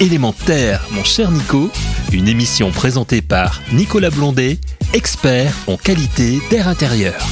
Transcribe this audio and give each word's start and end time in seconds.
Élémentaire, 0.00 0.86
mon 0.90 1.04
cher 1.04 1.30
Nico, 1.30 1.70
une 2.12 2.26
émission 2.26 2.70
présentée 2.70 3.22
par 3.22 3.62
Nicolas 3.72 4.10
Blondet, 4.10 4.58
expert 4.94 5.54
en 5.66 5.76
qualité 5.76 6.40
d'air 6.50 6.66
intérieur. 6.68 7.26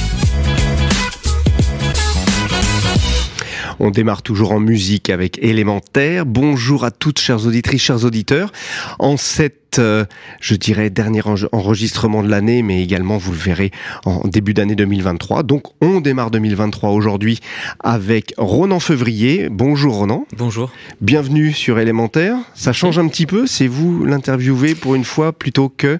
On 3.83 3.89
démarre 3.89 4.21
toujours 4.21 4.51
en 4.51 4.59
musique 4.59 5.09
avec 5.09 5.39
Élémentaire. 5.39 6.27
Bonjour 6.27 6.83
à 6.83 6.91
toutes 6.91 7.17
chères 7.17 7.47
auditrices, 7.47 7.81
chers 7.81 8.05
auditeurs. 8.05 8.51
En 8.99 9.17
cette, 9.17 9.79
euh, 9.79 10.05
je 10.39 10.53
dirais, 10.53 10.91
dernier 10.91 11.23
enregistrement 11.51 12.21
de 12.21 12.29
l'année, 12.29 12.61
mais 12.61 12.83
également, 12.83 13.17
vous 13.17 13.31
le 13.31 13.39
verrez, 13.39 13.71
en 14.05 14.27
début 14.27 14.53
d'année 14.53 14.75
2023. 14.75 15.41
Donc, 15.41 15.63
on 15.81 15.99
démarre 15.99 16.29
2023 16.29 16.91
aujourd'hui 16.91 17.39
avec 17.79 18.35
Ronan 18.37 18.79
Fevrier. 18.79 19.49
Bonjour 19.49 19.95
Ronan. 19.95 20.27
Bonjour. 20.37 20.71
Bienvenue 21.01 21.51
sur 21.51 21.79
Élémentaire. 21.79 22.37
Ça 22.53 22.73
change 22.73 22.99
un 22.99 23.07
petit 23.07 23.25
peu, 23.25 23.47
c'est 23.47 23.65
vous 23.65 24.05
l'interviewé 24.05 24.75
pour 24.75 24.93
une 24.93 25.05
fois 25.05 25.33
plutôt 25.33 25.69
que, 25.69 25.97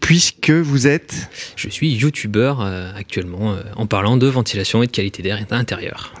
puisque 0.00 0.50
vous 0.50 0.86
êtes... 0.86 1.30
Je 1.56 1.70
suis 1.70 1.90
youtubeur 1.90 2.60
euh, 2.60 2.92
actuellement 2.94 3.54
euh, 3.54 3.62
en 3.76 3.86
parlant 3.86 4.18
de 4.18 4.26
ventilation 4.26 4.82
et 4.82 4.88
de 4.88 4.92
qualité 4.92 5.22
d'air 5.22 5.42
intérieur 5.50 6.12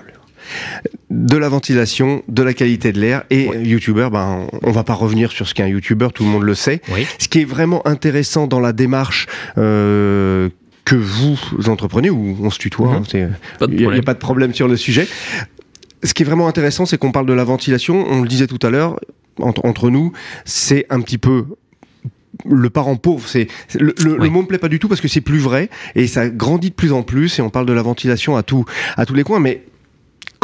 de 1.10 1.36
la 1.36 1.48
ventilation, 1.48 2.22
de 2.28 2.42
la 2.42 2.54
qualité 2.54 2.92
de 2.92 3.00
l'air 3.00 3.24
et 3.30 3.44
youtubeur, 3.62 4.10
ben 4.10 4.48
on 4.62 4.70
va 4.70 4.84
pas 4.84 4.94
revenir 4.94 5.32
sur 5.32 5.48
ce 5.48 5.54
qu'est 5.54 5.62
un 5.62 5.68
youtubeur, 5.68 6.12
tout 6.12 6.24
le 6.24 6.30
monde 6.30 6.42
le 6.42 6.54
sait. 6.54 6.80
Ce 7.18 7.28
qui 7.28 7.40
est 7.40 7.44
vraiment 7.44 7.86
intéressant 7.86 8.46
dans 8.46 8.60
la 8.60 8.72
démarche 8.72 9.26
euh, 9.58 10.48
que 10.84 10.96
vous 10.96 11.38
entreprenez, 11.68 12.10
ou 12.10 12.36
on 12.42 12.50
se 12.50 12.58
tutoie, 12.58 12.88
mhm. 12.88 13.04
hein, 13.14 13.30
il 13.68 13.76
n'y 13.76 13.98
a, 13.98 14.02
pas 14.02 14.14
de 14.14 14.18
problème 14.18 14.54
sur 14.54 14.68
le 14.68 14.76
sujet. 14.76 15.06
Ce 16.02 16.12
qui 16.12 16.22
est 16.22 16.26
vraiment 16.26 16.48
intéressant, 16.48 16.84
c'est 16.84 16.98
qu'on 16.98 17.12
parle 17.12 17.26
de 17.26 17.32
la 17.32 17.44
ventilation, 17.44 18.04
on 18.08 18.22
le 18.22 18.28
disait 18.28 18.46
tout 18.46 18.58
à 18.62 18.70
l'heure, 18.70 19.00
entre, 19.40 19.64
entre 19.64 19.90
nous, 19.90 20.12
c'est 20.44 20.86
un 20.90 21.00
petit 21.00 21.18
peu 21.18 21.46
le 22.44 22.68
parent 22.68 22.96
pauvre, 22.96 23.28
c'est 23.28 23.46
le, 23.78 23.94
le, 23.98 24.28
mot 24.28 24.42
me 24.42 24.46
plaît 24.46 24.58
pas 24.58 24.68
du 24.68 24.80
tout 24.80 24.88
parce 24.88 25.00
que 25.00 25.06
c'est 25.06 25.20
plus 25.20 25.38
vrai 25.38 25.70
et 25.94 26.08
ça 26.08 26.28
grandit 26.28 26.70
de 26.70 26.74
plus 26.74 26.92
en 26.92 27.02
plus 27.02 27.38
et 27.38 27.42
on 27.42 27.48
parle 27.48 27.64
de 27.64 27.72
la 27.72 27.82
ventilation 27.82 28.36
à 28.36 28.42
tout 28.42 28.64
à 28.96 29.06
tous 29.06 29.14
les 29.14 29.22
coins. 29.22 29.38
Mais 29.38 29.62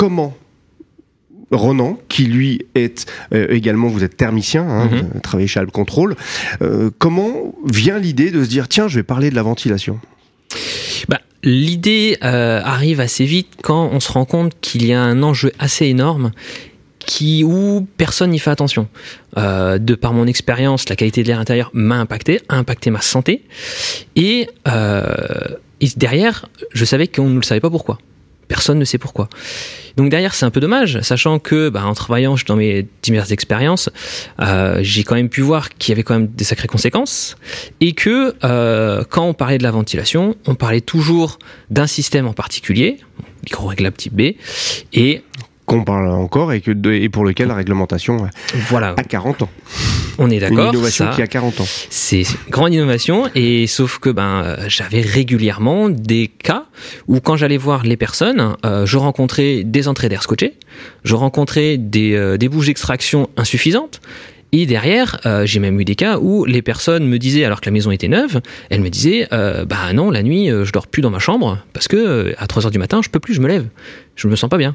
comment 0.00 0.34
Ronan, 1.50 1.98
qui 2.08 2.24
lui 2.24 2.64
est 2.74 3.04
euh, 3.34 3.48
également, 3.50 3.88
vous 3.88 4.02
êtes 4.02 4.16
thermicien, 4.16 4.66
hein, 4.66 4.88
mhm. 4.90 5.20
travaillez 5.20 5.46
chez 5.46 5.60
Alp 5.60 5.70
Control, 5.72 6.16
euh, 6.62 6.90
comment 6.96 7.54
vient 7.70 7.98
l'idée 7.98 8.30
de 8.30 8.42
se 8.42 8.48
dire 8.48 8.66
tiens, 8.66 8.88
je 8.88 8.94
vais 8.94 9.02
parler 9.02 9.28
de 9.28 9.34
la 9.34 9.42
ventilation? 9.42 10.00
Bah, 11.10 11.20
L'idée 11.42 12.16
euh, 12.24 12.62
arrive 12.64 12.98
assez 12.98 13.26
vite 13.26 13.48
quand 13.62 13.90
on 13.92 14.00
se 14.00 14.10
rend 14.10 14.24
compte 14.24 14.54
qu'il 14.62 14.86
y 14.86 14.94
a 14.94 15.02
un 15.02 15.22
enjeu 15.22 15.52
assez 15.58 15.84
énorme 15.84 16.30
qui 16.98 17.44
où 17.44 17.86
personne 17.98 18.30
n'y 18.30 18.38
fait 18.38 18.50
attention. 18.50 18.88
de 19.36 19.94
par 19.96 20.14
mon 20.14 20.26
expérience, 20.26 20.88
la 20.88 20.96
qualité 20.96 21.22
de 21.22 21.28
l'air 21.28 21.40
intérieur 21.40 21.70
m'a 21.74 21.96
impacté, 21.96 22.40
a 22.48 22.56
impacté 22.56 22.88
ma 22.90 23.02
santé, 23.02 23.42
et, 24.16 24.48
et 24.66 25.88
derrière, 25.96 26.46
je 26.72 26.84
savais 26.84 27.08
qu'on 27.08 27.28
ne 27.28 27.36
le 27.36 27.42
savait 27.42 27.60
pas 27.60 27.70
pourquoi. 27.70 27.98
Personne 28.50 28.80
ne 28.80 28.84
sait 28.84 28.98
pourquoi. 28.98 29.28
Donc 29.96 30.10
derrière, 30.10 30.34
c'est 30.34 30.44
un 30.44 30.50
peu 30.50 30.58
dommage, 30.58 31.00
sachant 31.02 31.38
que 31.38 31.68
bah, 31.68 31.86
en 31.86 31.94
travaillant 31.94 32.34
dans 32.48 32.56
mes 32.56 32.84
diverses 33.00 33.30
expériences, 33.30 33.90
euh, 34.40 34.80
j'ai 34.82 35.04
quand 35.04 35.14
même 35.14 35.28
pu 35.28 35.40
voir 35.40 35.68
qu'il 35.68 35.92
y 35.92 35.94
avait 35.94 36.02
quand 36.02 36.14
même 36.14 36.26
des 36.26 36.42
sacrées 36.42 36.66
conséquences 36.66 37.36
et 37.80 37.92
que 37.92 38.34
euh, 38.42 39.04
quand 39.08 39.24
on 39.24 39.34
parlait 39.34 39.58
de 39.58 39.62
la 39.62 39.70
ventilation, 39.70 40.34
on 40.48 40.56
parlait 40.56 40.80
toujours 40.80 41.38
d'un 41.70 41.86
système 41.86 42.26
en 42.26 42.32
particulier, 42.32 42.96
micro-réglable 43.44 43.96
type 43.96 44.14
B, 44.14 44.32
et 44.94 45.22
qu'on 45.70 45.84
parle 45.84 46.08
encore 46.08 46.52
et, 46.52 46.60
que 46.60 46.72
et 46.92 47.08
pour 47.08 47.24
lequel 47.24 47.46
la 47.46 47.54
réglementation 47.54 48.28
voilà. 48.68 48.96
a 48.96 49.04
40 49.04 49.42
ans. 49.42 49.48
On 50.18 50.28
est 50.28 50.40
d'accord. 50.40 50.66
Une 50.66 50.74
innovation 50.74 51.08
qui 51.14 51.22
a 51.22 51.28
40 51.28 51.60
ans. 51.60 51.66
C'est 51.90 52.22
une 52.22 52.50
grande 52.50 52.74
innovation 52.74 53.30
et 53.36 53.68
sauf 53.68 54.00
que 54.00 54.10
ben 54.10 54.42
euh, 54.44 54.64
j'avais 54.66 55.00
régulièrement 55.00 55.88
des 55.88 56.26
cas 56.26 56.64
où 57.06 57.20
quand 57.20 57.36
j'allais 57.36 57.56
voir 57.56 57.84
les 57.84 57.96
personnes, 57.96 58.56
euh, 58.66 58.84
je 58.84 58.96
rencontrais 58.96 59.62
des 59.62 59.86
entrées 59.86 60.08
d'air 60.08 60.24
scotchées, 60.24 60.54
je 61.04 61.14
rencontrais 61.14 61.76
des, 61.78 62.14
euh, 62.14 62.36
des 62.36 62.48
bouches 62.48 62.66
d'extraction 62.66 63.30
insuffisantes. 63.36 64.00
Et 64.50 64.66
derrière, 64.66 65.20
j'ai 65.44 65.60
même 65.60 65.80
eu 65.80 65.84
des 65.84 65.94
cas 65.94 66.18
où 66.18 66.44
les 66.44 66.60
personnes 66.60 67.06
me 67.06 67.20
disaient, 67.20 67.44
alors 67.44 67.60
que 67.60 67.66
la 67.66 67.72
maison 67.72 67.92
était 67.92 68.08
neuve, 68.08 68.40
elles 68.68 68.80
me 68.80 68.90
disaient, 68.90 69.28
bah 69.30 69.92
non, 69.94 70.10
la 70.10 70.24
nuit, 70.24 70.48
je 70.48 70.72
dors 70.72 70.88
plus 70.88 71.02
dans 71.02 71.10
ma 71.10 71.20
chambre 71.20 71.58
parce 71.72 71.86
que 71.86 72.34
à 72.36 72.48
3 72.48 72.64
heures 72.64 72.72
du 72.72 72.80
matin, 72.80 73.00
je 73.00 73.10
peux 73.10 73.20
plus, 73.20 73.32
je 73.32 73.40
me 73.40 73.46
lève, 73.46 73.68
je 74.16 74.26
me 74.26 74.34
sens 74.34 74.50
pas 74.50 74.58
bien. 74.58 74.74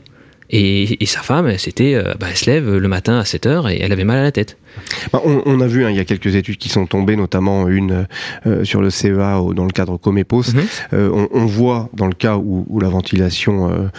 Et, 0.49 1.05
sa 1.05 1.21
femme, 1.21 1.57
c'était, 1.57 1.95
euh, 1.95 2.13
bah, 2.19 2.27
elle 2.29 2.37
se 2.37 2.49
lève 2.49 2.77
le 2.77 2.87
matin 2.87 3.19
à 3.19 3.25
7 3.25 3.45
heures 3.45 3.69
et 3.69 3.79
elle 3.81 3.91
avait 3.91 4.03
mal 4.03 4.17
à 4.17 4.23
la 4.23 4.31
tête. 4.31 4.57
Bah, 5.11 5.21
on, 5.23 5.61
a 5.61 5.67
vu, 5.67 5.85
hein, 5.85 5.89
il 5.89 5.95
y 5.95 5.99
a 5.99 6.05
quelques 6.05 6.35
études 6.35 6.57
qui 6.57 6.69
sont 6.69 6.85
tombées, 6.85 7.15
notamment 7.15 7.67
une 7.67 8.07
euh, 8.45 8.63
sur 8.63 8.81
le 8.81 8.89
CEA 8.89 9.39
dans 9.55 9.63
le 9.63 9.71
cadre 9.71 9.97
Comépos. 9.97 10.53
Mhm. 10.53 10.63
Euh, 10.93 11.27
on, 11.31 11.45
voit 11.45 11.89
dans 11.93 12.07
le 12.07 12.13
cas 12.13 12.35
où, 12.37 12.79
la 12.79 12.89
ventilation, 12.89 13.89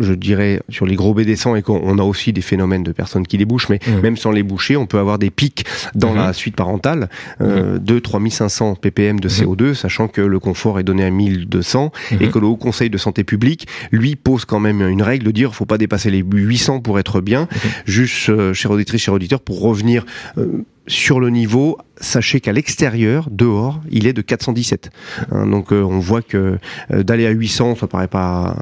je 0.00 0.12
dirais, 0.14 0.60
sur 0.68 0.86
les 0.86 0.94
gros 0.94 1.14
descend 1.14 1.56
et 1.56 1.62
qu'on 1.62 1.98
a 1.98 2.02
aussi 2.02 2.32
des 2.32 2.40
phénomènes 2.40 2.84
de 2.84 2.92
personnes 2.92 3.26
qui 3.26 3.38
débouchent, 3.38 3.68
mais 3.68 3.80
mhm. 3.86 4.00
même 4.00 4.16
sans 4.16 4.30
les 4.30 4.42
boucher, 4.42 4.76
on 4.76 4.86
peut 4.86 4.98
avoir 4.98 5.18
des 5.18 5.30
pics 5.30 5.64
dans 5.94 6.14
la 6.14 6.28
mhm. 6.28 6.32
suite 6.34 6.56
parentale 6.56 7.08
de 7.40 7.98
3500 7.98 8.76
ppm 8.76 9.20
de 9.20 9.28
CO2, 9.28 9.74
sachant 9.74 10.08
que 10.08 10.20
le 10.20 10.38
confort 10.38 10.78
est 10.78 10.84
donné 10.84 11.04
à 11.04 11.10
1200 11.10 11.92
et 12.20 12.28
que 12.28 12.38
le 12.38 12.46
Haut 12.46 12.56
Conseil 12.56 12.90
de 12.90 12.98
santé 12.98 13.24
publique, 13.24 13.66
lui, 13.90 14.16
pose 14.16 14.44
quand 14.44 14.60
même 14.60 14.82
une 14.82 15.02
règle 15.02 15.26
de 15.26 15.30
dire 15.30 15.54
faut 15.54 15.66
pas 15.66 15.78
dépasser 15.78 16.10
les 16.10 16.22
800 16.22 16.80
pour 16.80 16.98
être 16.98 17.20
bien. 17.20 17.48
Juste, 17.84 18.28
euh, 18.28 18.54
chère 18.54 18.70
auditrice, 18.70 19.02
cher 19.02 19.14
auditeur, 19.14 19.40
pour 19.40 19.60
revenir 19.60 20.04
euh, 20.36 20.64
sur 20.86 21.20
le 21.20 21.30
niveau, 21.30 21.78
sachez 22.00 22.40
qu'à 22.40 22.52
l'extérieur, 22.52 23.28
dehors, 23.30 23.80
il 23.90 24.06
est 24.06 24.12
de 24.12 24.22
417. 24.22 24.90
Hein, 25.30 25.46
donc 25.46 25.72
euh, 25.72 25.82
on 25.82 25.98
voit 25.98 26.22
que 26.22 26.58
d'aller 26.90 27.26
à 27.26 27.30
800, 27.30 27.76
ça 27.76 27.86
paraît 27.86 28.08
pas 28.08 28.56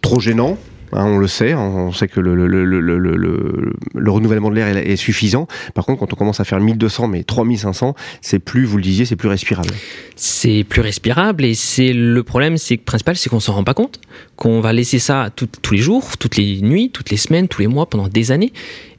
trop 0.00 0.20
gênant. 0.20 0.58
Hein, 0.92 1.04
on 1.04 1.18
le 1.18 1.26
sait, 1.26 1.52
on 1.54 1.92
sait 1.92 2.06
que 2.06 2.20
le, 2.20 2.34
le, 2.46 4.10
renouvellement 4.10 4.50
de 4.50 4.54
l'air 4.54 4.68
est, 4.68 4.96
suffisant. 4.96 5.48
Par 5.74 5.84
contre, 5.84 6.00
quand 6.00 6.12
on 6.12 6.16
commence 6.16 6.38
à 6.40 6.44
faire 6.44 6.60
1200 6.60 7.08
mais 7.08 7.24
3500, 7.24 7.94
c'est 8.20 8.38
plus, 8.38 8.64
vous 8.64 8.76
le 8.76 8.82
disiez, 8.82 9.04
c'est 9.04 9.16
plus 9.16 9.28
respirable. 9.28 9.70
C'est 10.14 10.64
plus 10.68 10.80
respirable 10.80 11.44
et 11.44 11.54
c'est 11.54 11.92
le 11.92 12.22
problème, 12.22 12.56
c'est 12.56 12.76
principal, 12.76 13.16
c'est 13.16 13.28
qu'on 13.28 13.40
s'en 13.40 13.54
rend 13.54 13.64
pas 13.64 13.74
compte, 13.74 14.00
qu'on 14.36 14.60
va 14.60 14.72
laisser 14.72 14.98
ça 14.98 15.30
tous 15.34 15.74
les 15.74 15.80
jours, 15.80 16.16
toutes 16.18 16.36
les 16.36 16.60
nuits, 16.60 16.90
toutes 16.90 17.10
les 17.10 17.16
semaines, 17.16 17.48
tous 17.48 17.60
les 17.60 17.66
mois, 17.66 17.86
pendant 17.90 18.08
des 18.08 18.30
années, 18.30 18.52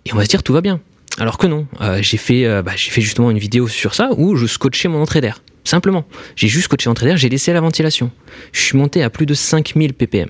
et 0.05 0.13
on 0.13 0.17
va 0.17 0.25
se 0.25 0.29
dire 0.29 0.43
tout 0.43 0.53
va 0.53 0.61
bien. 0.61 0.81
Alors 1.19 1.37
que 1.37 1.47
non, 1.47 1.65
euh, 1.81 1.99
j'ai 2.01 2.17
fait, 2.17 2.45
euh, 2.45 2.61
bah, 2.61 2.73
fait 2.75 3.01
justement 3.01 3.31
une 3.31 3.39
vidéo 3.39 3.67
sur 3.67 3.95
ça 3.95 4.09
où 4.17 4.35
je 4.35 4.45
scotchais 4.45 4.87
mon 4.87 5.01
entrée 5.01 5.21
d'air. 5.21 5.41
Simplement. 5.63 6.05
J'ai 6.35 6.47
juste 6.47 6.65
scotché 6.65 6.89
l'entrée 6.89 7.07
d'air, 7.07 7.17
j'ai 7.17 7.27
laissé 7.27 7.51
la 7.53 7.59
ventilation. 7.59 8.11
Je 8.51 8.61
suis 8.61 8.77
monté 8.77 9.03
à 9.03 9.09
plus 9.09 9.25
de 9.25 9.33
5000 9.33 9.93
ppm. 9.93 10.29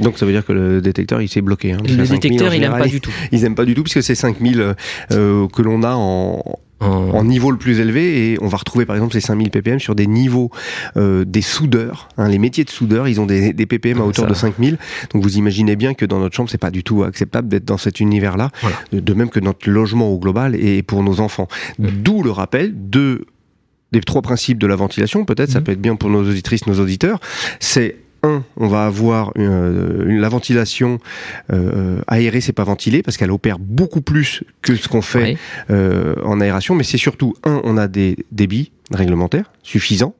Donc 0.00 0.18
ça 0.18 0.26
veut 0.26 0.32
dire 0.32 0.44
que 0.44 0.52
le 0.52 0.80
détecteur 0.80 1.20
il 1.20 1.28
s'est 1.28 1.42
bloqué. 1.42 1.72
Hein, 1.72 1.78
le 1.82 2.06
détecteur 2.06 2.54
il 2.54 2.60
n'aime 2.60 2.72
pas 2.72 2.88
du 2.88 3.00
tout. 3.00 3.10
Ils 3.30 3.42
n'aiment 3.42 3.54
pas 3.54 3.64
du 3.64 3.74
tout 3.74 3.82
puisque 3.82 4.02
c'est 4.02 4.14
5000 4.14 4.74
euh, 5.12 5.48
que 5.48 5.62
l'on 5.62 5.82
a 5.82 5.94
en, 5.94 6.42
en 6.82 7.24
niveau 7.24 7.50
le 7.50 7.58
plus 7.58 7.80
élevé 7.80 8.32
et 8.32 8.38
on 8.40 8.48
va 8.48 8.58
retrouver 8.58 8.86
par 8.86 8.96
exemple 8.96 9.12
ces 9.12 9.20
5000 9.20 9.50
ppm 9.50 9.78
sur 9.78 9.94
des 9.94 10.06
niveaux 10.06 10.50
euh, 10.96 11.24
des 11.24 11.42
soudeurs. 11.42 12.08
Hein, 12.18 12.28
les 12.28 12.38
métiers 12.38 12.64
de 12.64 12.70
soudeurs, 12.70 13.08
ils 13.08 13.20
ont 13.20 13.26
des, 13.26 13.52
des 13.52 13.66
ppm 13.66 14.00
à 14.00 14.04
hauteur 14.04 14.26
de 14.26 14.34
5000. 14.34 14.78
Donc 15.12 15.22
vous 15.22 15.36
imaginez 15.36 15.76
bien 15.76 15.94
que 15.94 16.04
dans 16.04 16.18
notre 16.18 16.34
chambre, 16.34 16.50
c'est 16.50 16.58
pas 16.58 16.70
du 16.70 16.82
tout 16.82 17.04
acceptable 17.04 17.48
d'être 17.48 17.64
dans 17.64 17.78
cet 17.78 18.00
univers-là. 18.00 18.50
De 18.92 19.14
même 19.14 19.30
que 19.30 19.40
notre 19.40 19.68
logement 19.70 20.10
au 20.10 20.18
global 20.18 20.54
et 20.54 20.82
pour 20.82 21.02
nos 21.02 21.20
enfants. 21.20 21.48
Mm. 21.78 21.86
D'où 22.02 22.22
le 22.22 22.30
rappel 22.30 22.72
de 22.74 23.26
des 23.92 24.00
trois 24.00 24.22
principes 24.22 24.58
de 24.58 24.66
la 24.66 24.74
ventilation. 24.74 25.26
Peut-être 25.26 25.50
ça 25.50 25.60
mm. 25.60 25.64
peut 25.64 25.72
être 25.72 25.82
bien 25.82 25.96
pour 25.96 26.08
nos 26.08 26.22
auditrices, 26.22 26.66
nos 26.66 26.80
auditeurs. 26.80 27.20
C'est 27.60 27.96
un, 28.22 28.44
on 28.56 28.68
va 28.68 28.86
avoir 28.86 29.32
euh, 29.38 30.06
une, 30.06 30.20
la 30.20 30.28
ventilation 30.28 30.98
euh, 31.52 32.00
aérée, 32.06 32.40
c'est 32.40 32.52
pas 32.52 32.64
ventilé 32.64 33.02
parce 33.02 33.16
qu'elle 33.16 33.30
opère 33.30 33.58
beaucoup 33.58 34.00
plus 34.00 34.44
que 34.62 34.76
ce 34.76 34.88
qu'on 34.88 35.02
fait 35.02 35.36
euh, 35.70 36.14
en 36.24 36.40
aération. 36.40 36.74
Mais 36.74 36.84
c'est 36.84 36.98
surtout 36.98 37.34
un, 37.44 37.60
on 37.64 37.76
a 37.76 37.88
des 37.88 38.16
débits 38.30 38.72
réglementaires 38.92 39.50
suffisants. 39.62 40.14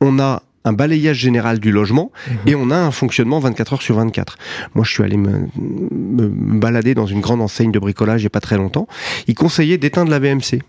On 0.00 0.18
a 0.18 0.42
un 0.64 0.72
balayage 0.72 1.18
général 1.18 1.58
du 1.58 1.70
logement 1.70 2.10
mhm. 2.26 2.36
et 2.46 2.54
on 2.54 2.70
a 2.70 2.76
un 2.76 2.90
fonctionnement 2.90 3.38
24 3.38 3.74
heures 3.74 3.82
sur 3.82 3.96
24. 3.96 4.38
Moi, 4.74 4.84
je 4.84 4.90
suis 4.90 5.02
allé 5.02 5.16
me, 5.16 5.46
me, 5.60 6.28
balader 6.58 6.94
dans 6.94 7.06
une 7.06 7.20
grande 7.20 7.42
enseigne 7.42 7.70
de 7.70 7.78
bricolage 7.78 8.22
il 8.22 8.24
n'y 8.24 8.28
a 8.28 8.30
pas 8.30 8.40
très 8.40 8.56
longtemps. 8.56 8.88
Il 9.26 9.34
conseillait 9.34 9.78
d'éteindre 9.78 10.10
la 10.10 10.18
VMC 10.18 10.62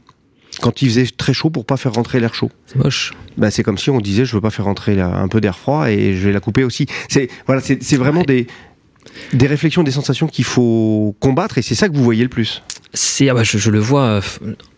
quand 0.62 0.82
il 0.82 0.90
faisait 0.90 1.08
très 1.08 1.34
chaud 1.34 1.50
pour 1.50 1.66
pas 1.66 1.78
faire 1.78 1.94
rentrer 1.94 2.20
l'air 2.20 2.34
chaud. 2.34 2.52
C'est 2.66 2.78
moche. 2.78 3.14
Bah, 3.38 3.52
c'est 3.52 3.64
comme 3.64 3.78
si 3.78 3.90
on 3.90 4.00
disait 4.00 4.26
je 4.26 4.36
veux 4.36 4.42
pas 4.42 4.50
faire 4.50 4.66
rentrer 4.66 5.00
un 5.00 5.28
peu 5.28 5.42
d'air 5.42 5.58
froid 5.58 5.90
et 5.90 6.16
je 6.16 6.28
vais 6.28 6.34
la 6.34 6.40
couper 6.40 6.64
aussi. 6.64 6.88
C'est 7.10 7.30
voilà, 7.46 7.62
c'est 7.62 7.98
vraiment 7.98 8.24
des 8.24 8.48
des 9.34 9.48
réflexions, 9.48 9.84
des 9.84 9.92
sensations 9.92 10.28
qu'il 10.28 10.46
faut 10.46 11.16
combattre 11.20 11.58
et 11.58 11.62
c'est 11.62 11.76
ça 11.76 11.90
que 11.90 11.96
vous 11.96 12.04
voyez 12.04 12.24
le 12.24 12.30
plus. 12.30 12.62
C'est 12.94 13.30
ah 13.30 13.34
bah, 13.34 13.44
je, 13.44 13.70
le 13.70 13.80
vois 13.80 14.04
euh, 14.04 14.22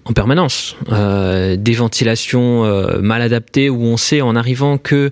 en 0.05 0.13
permanence. 0.13 0.75
Euh, 0.91 1.55
des 1.55 1.73
ventilations 1.73 2.65
euh, 2.65 2.99
mal 2.99 3.21
adaptées 3.21 3.69
où 3.69 3.81
on 3.83 3.97
sait 3.97 4.21
en 4.21 4.35
arrivant 4.35 4.77
que 4.77 5.11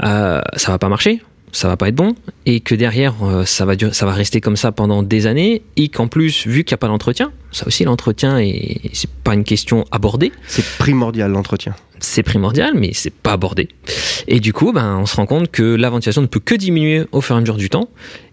ça 0.00 0.42
va 0.68 0.78
pas 0.78 0.88
marcher, 0.88 1.22
ça 1.52 1.68
va 1.68 1.76
pas 1.76 1.88
être 1.88 1.94
bon 1.94 2.14
et 2.46 2.60
que 2.60 2.74
derrière 2.74 3.14
ça 3.46 3.64
va 3.64 3.74
ça 3.92 4.06
va 4.06 4.12
rester 4.12 4.40
comme 4.40 4.56
ça 4.56 4.72
pendant 4.72 5.02
des 5.02 5.26
années 5.26 5.62
et 5.76 5.88
qu'en 5.88 6.08
plus 6.08 6.46
vu 6.46 6.64
qu'il 6.64 6.74
n'y 6.74 6.78
a 6.78 6.78
pas 6.78 6.88
d'entretien 6.88 7.32
ça 7.52 7.66
aussi 7.66 7.84
l'entretien 7.84 8.38
et 8.38 8.90
c'est 8.92 9.10
pas 9.10 9.34
une 9.34 9.44
question 9.44 9.84
abordée 9.90 10.32
c'est 10.46 10.64
primordial 10.78 11.30
l'entretien 11.30 11.74
c'est 12.04 12.22
primordial, 12.22 12.74
mais 12.74 12.90
c'est 12.92 13.12
pas 13.12 13.32
abordé. 13.32 13.68
Et 14.28 14.40
du 14.40 14.52
coup, 14.52 14.72
ben, 14.72 14.98
on 15.00 15.06
se 15.06 15.16
rend 15.16 15.26
compte 15.26 15.50
que 15.50 15.62
la 15.62 15.90
ventilation 15.90 16.22
ne 16.22 16.26
peut 16.26 16.40
que 16.40 16.54
diminuer 16.54 17.04
au 17.12 17.20
fur 17.20 17.34
et 17.34 17.38
à 17.38 17.40
mesure 17.40 17.56
du 17.56 17.70
temps. 17.70 17.88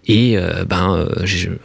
Et 0.06 0.36
euh, 0.36 0.64
ben, 0.64 0.96
euh, 0.96 1.06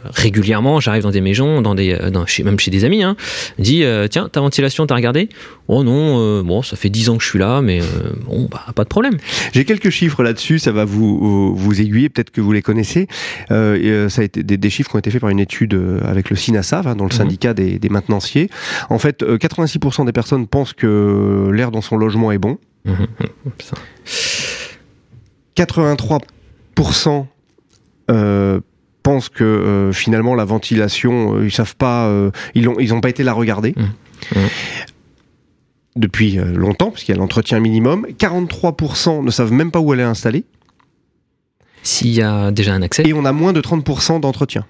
régulièrement, 0.04 0.78
j'arrive 0.80 1.02
dans 1.02 1.10
des 1.10 1.20
maisons, 1.20 1.60
dans 1.60 1.74
des, 1.74 1.92
euh, 1.92 2.26
chez, 2.26 2.44
même 2.44 2.58
chez 2.58 2.70
des 2.70 2.84
amis, 2.84 3.02
hein, 3.02 3.16
dit 3.58 3.84
tiens, 4.10 4.28
ta 4.30 4.40
ventilation, 4.40 4.86
t'as 4.86 4.94
regardé? 4.94 5.28
Oh 5.66 5.82
non, 5.82 6.42
bon, 6.42 6.62
ça 6.62 6.76
fait 6.76 6.88
10 6.88 7.10
ans 7.10 7.16
que 7.16 7.24
je 7.24 7.28
suis 7.28 7.38
là, 7.38 7.60
mais 7.60 7.80
bon, 8.26 8.48
bah, 8.50 8.64
pas 8.74 8.84
de 8.84 8.88
problème. 8.88 9.16
J'ai 9.52 9.64
quelques 9.64 9.90
chiffres 9.90 10.22
là-dessus, 10.22 10.58
ça 10.58 10.72
va 10.72 10.84
vous, 10.84 11.54
vous 11.54 11.80
aiguiller, 11.80 12.08
peut-être 12.08 12.30
que 12.40 12.44
vous 12.44 12.52
les 12.52 12.62
connaissez. 12.62 13.08
ça 13.48 13.54
a 13.54 14.24
été 14.24 14.42
des, 14.42 14.70
chiffres 14.70 14.90
qui 14.90 14.96
ont 14.96 14.98
été 14.98 15.10
faits 15.10 15.20
par 15.20 15.30
une 15.30 15.40
étude 15.40 15.80
avec 16.04 16.30
le 16.30 16.36
SINASAV, 16.36 16.88
hein, 16.88 16.96
dans 16.96 17.04
le 17.04 17.12
mhm. 17.12 17.18
syndicat 17.18 17.54
des, 17.54 17.78
des 17.78 17.88
maintenanciers. 17.88 18.50
En 18.90 18.98
fait, 18.98 19.22
86% 19.22 20.06
des 20.06 20.12
personnes 20.12 20.46
pensent 20.46 20.72
que 20.72 21.50
l'air 21.52 21.70
dans 21.70 21.82
son 21.82 21.96
logement 21.96 22.32
est 22.32 22.38
bon. 22.38 22.58
83% 25.56 27.26
euh, 28.10 28.60
pensent 29.02 29.28
que 29.28 29.44
euh, 29.44 29.92
finalement 29.92 30.34
la 30.34 30.44
ventilation, 30.44 31.36
euh, 31.36 31.44
ils 31.46 31.52
savent 31.52 31.76
pas, 31.76 32.10
ils 32.54 32.64
n'ont 32.64 32.78
ils 32.78 32.94
ont 32.94 33.00
pas 33.00 33.08
été 33.08 33.22
la 33.22 33.32
regarder. 33.32 33.74
Mmh. 33.76 34.38
Depuis 35.96 36.36
longtemps, 36.36 36.90
parce 36.90 37.02
qu'il 37.02 37.12
y 37.14 37.18
a 37.18 37.20
l'entretien 37.20 37.58
minimum. 37.58 38.06
43% 38.18 39.24
ne 39.24 39.30
savent 39.32 39.52
même 39.52 39.72
pas 39.72 39.80
où 39.80 39.92
elle 39.92 40.00
est 40.00 40.04
installée. 40.04 40.44
S'il 41.88 42.10
y 42.10 42.20
a 42.20 42.50
déjà 42.50 42.74
un 42.74 42.82
accès. 42.82 43.02
Et 43.06 43.14
on 43.14 43.24
a 43.24 43.32
moins 43.32 43.54
de 43.54 43.62
30% 43.62 44.20
d'entretien 44.20 44.66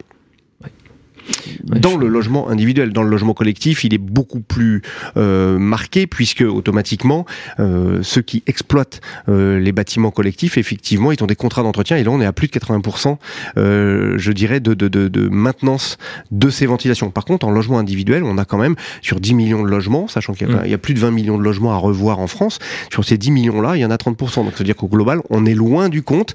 dans 1.69 1.97
le 1.97 2.09
logement 2.09 2.49
individuel. 2.49 2.93
Dans 2.93 3.03
le 3.03 3.11
logement 3.11 3.35
collectif, 3.35 3.85
il 3.85 3.95
est 3.95 3.99
beaucoup 3.99 4.41
plus 4.41 4.83
euh, 5.17 5.59
marqué 5.59 6.07
puisque 6.07 6.43
automatiquement, 6.43 7.27
euh, 7.61 8.01
ceux 8.03 8.23
qui 8.23 8.43
exploitent 8.47 9.01
euh, 9.29 9.59
les 9.59 9.73
bâtiments 9.73 10.11
collectifs, 10.11 10.59
effectivement, 10.59 11.13
ils 11.13 11.23
ont 11.23 11.27
des 11.27 11.37
contrats 11.37 11.63
d'entretien 11.63 11.97
et 11.97 12.05
là, 12.05 12.11
on 12.11 12.21
est 12.21 12.27
à 12.27 12.33
plus 12.33 12.49
de 12.49 12.53
80%, 12.53 13.17
je 13.57 14.33
dirais, 14.33 14.61
de, 14.61 14.75
de, 14.75 14.89
de, 14.89 15.09
de, 15.09 15.29
maintenance 15.29 15.99
de 16.31 16.51
ces 16.51 16.67
ventilations. 16.67 17.11
Par 17.11 17.25
contre, 17.25 17.47
en 17.47 17.51
logement 17.51 17.79
individuel, 17.79 18.25
on 18.25 18.39
a 18.39 18.45
quand 18.45 18.59
même 18.59 18.77
sur 19.03 19.21
10 19.21 19.35
millions 19.35 19.63
de 19.63 19.69
logements, 19.69 20.09
sachant 20.09 20.33
qu'il 20.33 20.49
y, 20.49 20.71
y, 20.71 20.75
a 20.75 20.79
plus 20.79 20.95
de 20.95 21.01
20 21.01 21.11
millions 21.11 21.39
de 21.39 21.43
logements 21.43 21.73
à 21.73 21.77
revoir 21.77 22.19
en 22.19 22.27
France, 22.27 22.59
sur 22.91 23.05
ces 23.05 23.19
10 23.19 23.31
millions-là, 23.31 23.77
il 23.77 23.81
y 23.81 23.85
en 23.85 23.91
a 23.91 23.97
30%. 23.97 24.45
Donc, 24.45 24.53
ça 24.53 24.59
veut 24.59 24.65
dire 24.65 24.77
qu'au 24.77 24.89
global, 24.89 25.21
on 25.31 25.47
est 25.47 25.55
loin 25.55 25.89
du 25.89 26.03
compte 26.03 26.35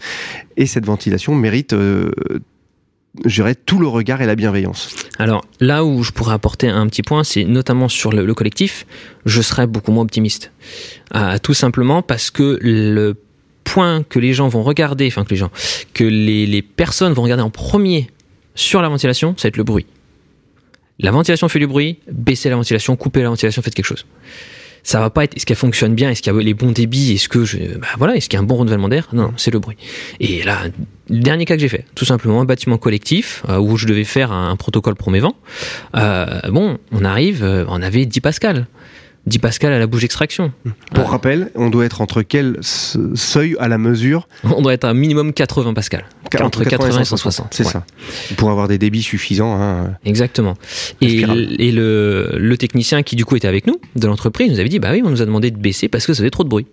et 0.58 0.66
cette 0.66 0.86
ventilation 0.86 1.36
mérite 1.36 1.74
dirais, 3.26 3.56
tout 3.56 3.80
le 3.80 3.88
regard 3.88 4.22
et 4.22 4.26
la 4.26 4.36
bienveillance. 4.36 4.96
Alors 5.20 5.46
là 5.60 5.86
où 5.86 6.04
je 6.04 6.12
pourrais 6.12 6.34
apporter 6.34 6.68
un 6.68 6.88
petit 6.88 7.04
point, 7.04 7.24
c'est 7.24 7.44
notamment 7.44 7.90
sur 7.90 8.12
le, 8.12 8.34
collectif, 8.34 8.86
je 9.26 9.42
serais 9.42 9.68
beaucoup 9.68 9.92
moins 9.92 10.04
optimiste. 10.04 10.52
Euh, 11.16 11.38
tout 11.42 11.54
simplement 11.54 12.02
parce 12.02 12.32
que 12.32 12.58
le 12.62 13.16
point 13.64 14.04
que 14.04 14.20
les 14.20 14.34
gens 14.34 14.48
vont 14.48 14.64
regarder, 14.64 15.08
enfin 15.08 15.24
que 15.24 15.30
les 15.30 15.36
gens, 15.36 15.52
que 15.94 16.04
les, 16.04 16.46
les 16.46 16.62
personnes 16.62 17.14
vont 17.14 17.24
regarder 17.24 17.44
en 17.44 17.50
premier 17.50 18.10
sur 18.56 18.82
la 18.82 18.90
ventilation, 18.90 19.36
ça 19.38 19.44
va 19.44 19.50
être 19.50 19.58
le 19.58 19.64
bruit. 19.64 19.86
La 21.00 21.12
ventilation 21.12 21.50
fait 21.50 21.60
du 21.60 21.68
bruit, 21.68 22.00
baissez 22.12 22.50
la 22.50 22.56
ventilation, 22.56 22.96
coupez 22.96 23.22
la 23.22 23.30
ventilation, 23.30 23.62
faites 23.62 23.74
quelque 23.74 23.86
chose 23.86 24.06
ça 24.84 25.00
va 25.00 25.10
pas 25.10 25.24
être 25.24 25.36
est-ce 25.36 25.46
qu'elle 25.46 25.58
fonctionne 25.58 25.96
bien, 25.96 26.10
est-ce 26.10 26.22
qu'il 26.22 26.34
y 26.34 26.38
a 26.38 26.42
les 26.42 26.54
bons 26.54 26.72
débits, 26.72 27.14
est-ce 27.14 27.30
que 27.30 27.46
je, 27.46 27.58
bah 27.78 27.88
voilà, 27.98 28.16
est-ce 28.16 28.30
qu'il 28.30 28.38
y 28.38 28.40
a 28.40 28.44
un 28.44 28.46
bon 28.46 28.56
renouvellement 28.56 28.90
d'air? 28.90 29.08
Non, 29.14 29.34
c'est 29.38 29.52
le 29.52 29.60
bruit. 29.60 29.78
Et 30.20 30.44
là, 30.44 30.64
le 31.10 31.20
dernier 31.20 31.46
cas 31.46 31.56
que 31.56 31.62
j'ai 31.62 31.70
fait, 31.70 31.86
tout 31.96 32.06
simplement 32.06 32.42
un 32.42 32.46
bâtiment 32.46 32.78
collectif 32.78 33.44
euh, 33.50 33.58
où 33.58 33.78
je 33.78 33.88
devais 33.88 34.04
faire 34.04 34.32
un, 34.32 34.56
protocole 34.56 34.96
vents. 35.20 35.36
Euh, 35.96 36.40
bon, 36.50 36.78
on 36.92 37.06
arrive, 37.06 37.44
euh, 37.44 37.66
on 37.68 37.82
avait 37.82 38.06
10 38.06 38.22
pascal. 38.22 38.68
10 39.26 39.40
pascal 39.40 39.72
à 39.72 39.80
la 39.80 39.88
bouche 39.88 40.02
d'extraction. 40.02 40.52
Pour 40.94 41.10
rappel, 41.10 41.52
on 41.56 41.70
doit 41.70 41.86
être 41.86 42.02
entre 42.02 42.24
quel 42.24 42.58
seuil 42.62 43.56
à 43.60 43.68
la 43.68 43.78
mesure 43.78 44.28
On 44.44 44.62
doit 44.62 44.74
être 44.74 44.84
à 44.84 44.94
minimum 44.94 45.34
80 45.34 45.74
pascal. 45.74 46.06
Entre 46.42 46.64
80 46.64 47.02
et 47.02 47.06
160. 47.06 47.48
C'est 47.52 47.64
ça. 47.64 47.86
Pour 48.38 48.50
avoir 48.50 48.68
des 48.68 48.78
débits 48.78 49.04
suffisants. 49.04 49.56
Hein, 49.62 49.92
Exactement. 50.04 50.56
Et, 51.00 51.22
et 51.22 51.72
le, 51.72 52.36
le, 52.38 52.58
technicien 52.58 53.04
qui 53.04 53.16
du 53.16 53.24
coup 53.24 53.36
était 53.36 53.48
avec 53.48 53.68
nous, 53.68 53.80
de 53.96 54.08
l'entreprise, 54.08 54.52
nous 54.52 54.60
avait 54.60 54.70
dit, 54.70 54.80
bah 54.80 54.90
oui, 54.92 55.02
on 55.06 55.10
nous 55.10 55.22
a 55.22 55.26
demandé 55.26 55.52
de 55.52 55.58
baisser 55.58 55.88
parce 55.88 56.06
que 56.06 56.14
ça 56.14 56.18
faisait 56.18 56.32
trop 56.32 56.44
de 56.44 56.50
bruit 56.50 56.66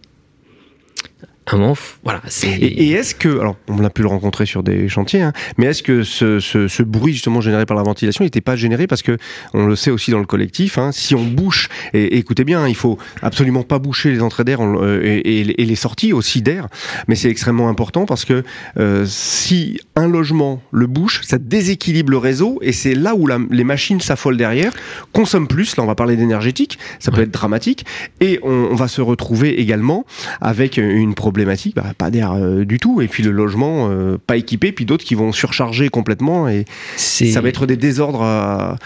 voilà. 2.05 2.23
Et, 2.45 2.91
est-ce 2.93 3.15
que, 3.15 3.29
alors 3.41 3.57
on 3.69 3.83
a 3.85 3.91
pu 3.91 4.03
le 4.03 4.09
rencontrer 4.09 4.47
sur 4.47 4.63
des 4.63 4.89
chantiers, 4.89 5.23
hein, 5.23 5.33
mais 5.59 5.67
est-ce 5.67 5.83
que 5.83 6.03
ce, 6.03 6.83
bruit 6.83 7.13
justement 7.13 7.41
généré 7.41 7.67
par 7.67 7.77
la 7.77 7.83
ventilation 7.83 8.25
n'était 8.25 8.41
pas 8.41 8.57
généré 8.57 8.87
parce 8.87 9.03
que 9.03 9.17
on 9.53 9.67
le 9.67 9.77
sait 9.77 9.91
aussi 9.91 10.11
dans 10.11 10.19
le 10.19 10.27
collectif, 10.27 10.79
hein, 10.79 10.91
si 10.93 11.15
on 11.15 11.25
bouche, 11.25 11.69
et, 11.93 12.19
écoutez 12.19 12.45
bien, 12.45 12.69
il 12.69 12.77
faut 12.77 12.99
absolument 13.23 13.63
pas 13.63 13.79
boucher 13.79 14.11
les 14.11 14.23
entrées 14.23 14.45
d'air 14.45 14.61
euh, 14.63 15.01
et, 15.03 15.45
les 15.45 15.75
sorties 15.77 16.13
aussi 16.13 16.43
d'air, 16.43 16.69
mais 17.09 17.15
c'est 17.15 17.31
extrêmement 17.31 17.69
important 17.69 18.07
parce 18.07 18.25
que 18.25 18.43
euh, 18.79 19.05
si 19.07 19.81
un 19.97 20.09
logement 20.09 20.63
le 20.71 20.87
bouche, 20.87 21.23
ça 21.23 21.39
déséquilibre 21.39 22.11
le 22.11 22.19
réseau 22.19 22.59
et 22.63 22.73
c'est 22.73 22.95
là 22.95 23.15
où 23.15 23.29
les 23.51 23.65
machines 23.65 24.01
s'affolent 24.01 24.37
derrière, 24.37 24.73
consomment 25.13 25.49
plus. 25.49 25.77
Là, 25.77 25.83
on 25.83 25.87
va 25.87 25.95
parler 25.95 26.17
d'énergétique, 26.17 26.79
ça 26.99 27.11
peut 27.11 27.23
être 27.23 27.31
dramatique, 27.31 27.85
et 28.21 28.41
on, 28.43 28.69
on 28.71 28.75
va 28.75 28.89
se 28.89 29.01
retrouver 29.01 29.61
également 29.61 30.05
avec 30.41 30.77
une 30.77 31.15
problématique 31.15 31.40
problématique, 31.41 31.75
bah, 31.75 31.93
pas 31.97 32.11
d'air 32.11 32.33
euh, 32.33 32.65
du 32.65 32.79
tout. 32.79 33.01
Et 33.01 33.09
puis 33.09 33.23
le 33.23 33.31
logement 33.31 33.89
euh, 33.91 34.19
pas 34.19 34.37
équipé, 34.37 34.73
puis 34.73 34.85
d'autres 34.85 35.05
qui 35.05 35.15
vont 35.15 35.33
surcharger 35.33 35.89
complètement. 35.89 36.49
Et 36.49 36.67
ça 36.97 37.41
va 37.41 37.49
être 37.49 37.67
des 37.67 37.77
désordres, 37.77 38.77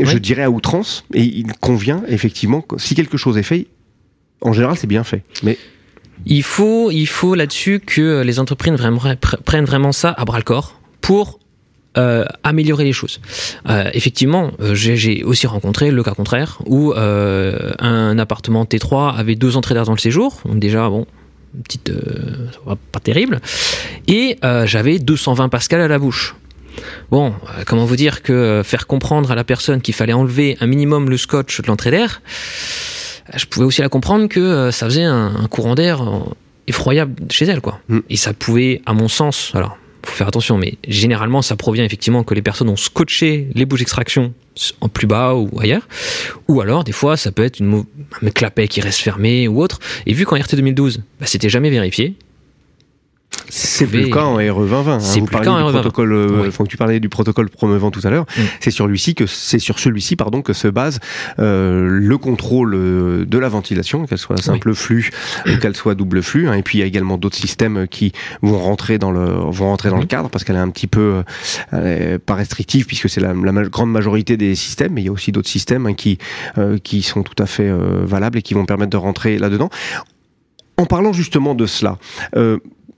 je 0.00 0.18
dirais, 0.18 0.42
à 0.42 0.50
outrance. 0.50 1.04
Et 1.12 1.22
il 1.22 1.52
convient 1.60 2.02
effectivement, 2.06 2.64
si 2.76 2.94
quelque 2.94 3.16
chose 3.16 3.36
est 3.38 3.42
fait, 3.42 3.66
en 4.40 4.52
général, 4.52 4.76
c'est 4.76 4.86
bien 4.86 5.04
fait. 5.04 5.22
Mais 5.42 5.58
il 6.26 6.42
faut, 6.44 6.90
il 6.90 7.06
faut 7.06 7.34
là-dessus 7.34 7.80
que 7.80 8.22
les 8.22 8.38
entreprises 8.38 8.74
prennent 9.44 9.64
vraiment 9.64 9.92
ça 9.92 10.14
à 10.16 10.24
bras 10.24 10.38
le 10.38 10.44
corps 10.44 10.80
pour 11.00 11.40
euh, 11.96 12.24
améliorer 12.42 12.84
les 12.84 12.92
choses. 12.92 13.20
effectivement, 13.92 14.52
j'ai 14.72 15.24
aussi 15.24 15.46
rencontré 15.48 15.90
le 15.90 16.02
cas 16.04 16.12
contraire 16.12 16.58
où 16.66 16.92
un 16.94 18.18
appartement 18.18 18.64
T3 18.64 19.16
avait 19.16 19.34
deux 19.34 19.56
entrées 19.56 19.74
d'air 19.74 19.84
dans 19.84 19.92
le 19.92 19.98
séjour. 19.98 20.40
Donc 20.44 20.60
déjà, 20.60 20.88
bon, 20.88 21.06
petite, 21.62 21.90
euh, 21.90 22.74
pas 22.92 23.00
terrible. 23.00 23.40
Et 24.08 24.38
euh, 24.44 24.66
j'avais 24.66 24.98
220 24.98 25.48
pascal 25.48 25.80
à 25.80 25.88
la 25.88 25.98
bouche. 25.98 26.34
Bon, 27.10 27.28
euh, 27.28 27.62
comment 27.66 27.84
vous 27.84 27.96
dire 27.96 28.22
que 28.22 28.62
faire 28.64 28.86
comprendre 28.86 29.30
à 29.30 29.34
la 29.34 29.44
personne 29.44 29.80
qu'il 29.80 29.94
fallait 29.94 30.12
enlever 30.12 30.56
un 30.60 30.66
minimum 30.66 31.08
le 31.08 31.16
scotch 31.16 31.60
de 31.60 31.66
l'entrée 31.66 31.90
d'air, 31.90 32.22
je 33.34 33.46
pouvais 33.46 33.66
aussi 33.66 33.80
la 33.80 33.88
comprendre 33.88 34.28
que 34.28 34.70
ça 34.70 34.86
faisait 34.86 35.04
un, 35.04 35.46
courant 35.48 35.74
d'air 35.74 36.02
effroyable 36.66 37.14
chez 37.30 37.44
elle, 37.44 37.60
quoi. 37.60 37.80
Mm. 37.88 38.00
Et 38.10 38.16
ça 38.16 38.32
pouvait, 38.32 38.82
à 38.86 38.92
mon 38.92 39.08
sens, 39.08 39.52
alors 39.54 39.78
faut 40.06 40.16
faire 40.16 40.28
attention, 40.28 40.58
mais 40.58 40.74
généralement 40.86 41.42
ça 41.42 41.56
provient 41.56 41.84
effectivement 41.84 42.24
que 42.24 42.34
les 42.34 42.42
personnes 42.42 42.68
ont 42.68 42.76
scotché 42.76 43.48
les 43.54 43.64
bouches 43.64 43.80
d'extraction 43.80 44.32
en 44.80 44.88
plus 44.88 45.06
bas 45.06 45.34
ou 45.34 45.50
ailleurs, 45.60 45.88
ou 46.48 46.60
alors 46.60 46.84
des 46.84 46.92
fois 46.92 47.16
ça 47.16 47.32
peut 47.32 47.44
être 47.44 47.60
une, 47.60 47.84
un 48.22 48.30
clapet 48.30 48.68
qui 48.68 48.80
reste 48.80 49.00
fermé 49.00 49.48
ou 49.48 49.60
autre. 49.60 49.80
Et 50.06 50.12
vu 50.12 50.26
qu'en 50.26 50.36
RT 50.36 50.54
2012, 50.56 51.02
bah, 51.20 51.26
c'était 51.26 51.48
jamais 51.48 51.70
vérifié, 51.70 52.14
c'est 53.48 53.86
plus 53.86 54.02
le 54.02 54.08
cas 54.08 54.24
en 54.24 54.36
RE 54.36 54.66
2020. 54.66 54.94
Hein. 54.94 54.98
Vous 54.98 55.26
parlez 55.26 55.50
du 55.50 55.72
protocole, 55.72 56.12
euh, 56.12 56.50
faut 56.50 56.64
que 56.64 56.68
tu 56.68 56.76
parlais 56.76 57.00
du 57.00 57.08
protocole 57.08 57.50
promeuvant 57.50 57.90
tout 57.90 58.00
à 58.04 58.10
l'heure. 58.10 58.26
Mm. 58.36 58.42
C'est 58.60 58.70
sur 58.70 58.86
lui-ci 58.86 59.14
que 59.14 59.26
c'est 59.26 59.58
sur 59.58 59.78
celui-ci 59.78 60.16
pardon 60.16 60.42
que 60.42 60.52
se 60.52 60.68
base 60.68 61.00
euh, 61.38 61.86
le 61.88 62.18
contrôle 62.18 62.74
euh, 62.74 63.24
de 63.24 63.38
la 63.38 63.48
ventilation, 63.48 64.06
qu'elle 64.06 64.18
soit 64.18 64.40
simple 64.40 64.74
flux 64.74 65.10
ou 65.46 65.56
qu'elle 65.58 65.76
soit 65.76 65.94
double 65.94 66.22
flux. 66.22 66.48
Hein. 66.48 66.54
Et 66.54 66.62
puis 66.62 66.78
il 66.78 66.80
y 66.80 66.84
a 66.84 66.86
également 66.86 67.18
d'autres 67.18 67.36
systèmes 67.36 67.86
qui 67.88 68.12
vont 68.42 68.58
rentrer 68.58 68.98
dans 68.98 69.10
le 69.10 69.24
vont 69.24 69.66
rentrer 69.66 69.90
dans 69.90 69.98
le 69.98 70.04
mm. 70.04 70.08
cadre 70.08 70.28
parce 70.30 70.44
qu'elle 70.44 70.56
est 70.56 70.60
un 70.60 70.70
petit 70.70 70.86
peu 70.86 71.22
pas 71.70 72.34
restrictive 72.34 72.86
puisque 72.86 73.08
c'est 73.08 73.20
la, 73.20 73.34
grande 73.64 73.90
majorité 73.90 74.36
des 74.36 74.54
systèmes, 74.54 74.92
mais 74.94 75.02
il 75.02 75.06
y 75.06 75.08
a 75.08 75.12
aussi 75.12 75.32
d'autres 75.32 75.48
systèmes 75.48 75.86
hein, 75.86 75.94
qui 75.94 76.18
qui 76.82 77.02
sont 77.02 77.22
tout 77.22 77.40
à 77.42 77.46
fait 77.46 77.70
valables 78.04 78.38
et 78.38 78.42
qui 78.42 78.54
vont 78.54 78.66
permettre 78.66 78.90
de 78.90 78.96
rentrer 78.96 79.38
là-dedans. 79.38 79.70
En 80.76 80.86
parlant 80.86 81.12
justement 81.12 81.54
de 81.54 81.66
cela, 81.66 81.98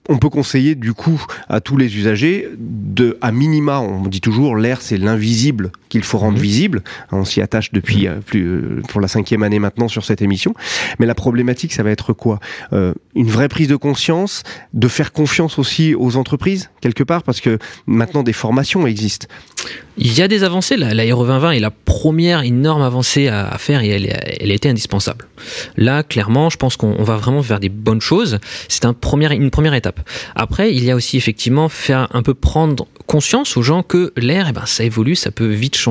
on 0.09 0.19
peut 0.19 0.29
conseiller 0.29 0.75
du 0.75 0.93
coup 0.93 1.25
à 1.49 1.61
tous 1.61 1.77
les 1.77 1.97
usagers 1.97 2.49
de, 2.59 3.19
à 3.21 3.33
minima, 3.33 3.81
on 3.81 4.03
dit 4.03 4.21
toujours 4.21 4.57
l'air 4.57 4.83
c'est 4.83 4.97
l'invisible 4.99 5.73
qu'il 5.99 6.07
faut 6.07 6.19
rendre 6.19 6.39
mmh. 6.39 6.43
visible. 6.43 6.83
On 7.13 7.25
s'y 7.25 7.41
attache 7.41 7.73
depuis 7.73 8.09
mmh. 8.09 8.21
plus 8.25 8.83
pour 8.89 9.01
la 9.01 9.09
cinquième 9.09 9.43
année 9.43 9.59
maintenant 9.59 9.89
sur 9.89 10.05
cette 10.05 10.23
émission. 10.23 10.55
Mais 10.99 11.07
la 11.07 11.15
problématique, 11.15 11.73
ça 11.73 11.83
va 11.83 11.91
être 11.91 12.13
quoi? 12.13 12.41
Une 12.73 13.29
vraie 13.29 13.49
prise 13.49 13.69
de 13.69 13.77
conscience, 13.77 14.43
de 14.75 14.89
faire 14.89 15.13
confiance 15.13 15.59
aussi 15.59 15.95
aux 15.95 16.17
entreprises 16.17 16.71
quelque 16.81 17.03
part, 17.03 17.23
parce 17.23 17.41
que 17.41 17.59
maintenant 17.87 18.23
des 18.23 18.33
formations 18.33 18.87
existent. 18.87 19.27
Il 19.99 20.13
y 20.17 20.23
a 20.23 20.29
des 20.29 20.45
avancées. 20.45 20.77
La, 20.77 20.95
2020 20.95 21.53
est 21.53 21.61
la 21.61 21.71
première 21.71 22.43
énorme 22.43 22.83
avancée 22.83 23.29
à, 23.29 23.57
faire 23.59 23.83
et 23.83 23.89
elle, 23.89 24.37
elle 24.41 24.51
a 24.51 24.55
été 24.55 24.69
indispensable. 24.69 25.27
Là, 25.77 26.03
clairement, 26.03 26.51
je 26.51 26.57
pense 26.57 26.77
qu'on 26.77 27.03
va 27.03 27.17
vraiment 27.17 27.43
faire 27.43 27.61
des 27.61 27.69
bonnes 27.69 28.01
choses. 28.01 28.39
C'est 28.69 28.85
un 28.85 28.93
premier, 28.93 29.35
une 29.35 29.51
première 29.51 29.75
étape. 29.75 30.01
Après, 30.35 30.73
il 30.75 30.85
y 30.85 30.91
a 30.91 30.97
aussi 30.97 31.17
effectivement 31.17 31.69
faire 31.69 32.09
un 32.13 32.23
peu 32.23 32.35
prendre 32.35 32.87
conscience 33.07 33.57
aux 33.57 33.63
gens 33.63 33.83
que 33.83 34.13
l'air, 34.17 34.49
eh 34.51 34.53
ben, 34.53 34.67
ça 34.67 34.85
évolue, 34.85 35.17
ça 35.17 35.31
peut 35.31 35.47
vite 35.47 35.77
changer. 35.77 35.86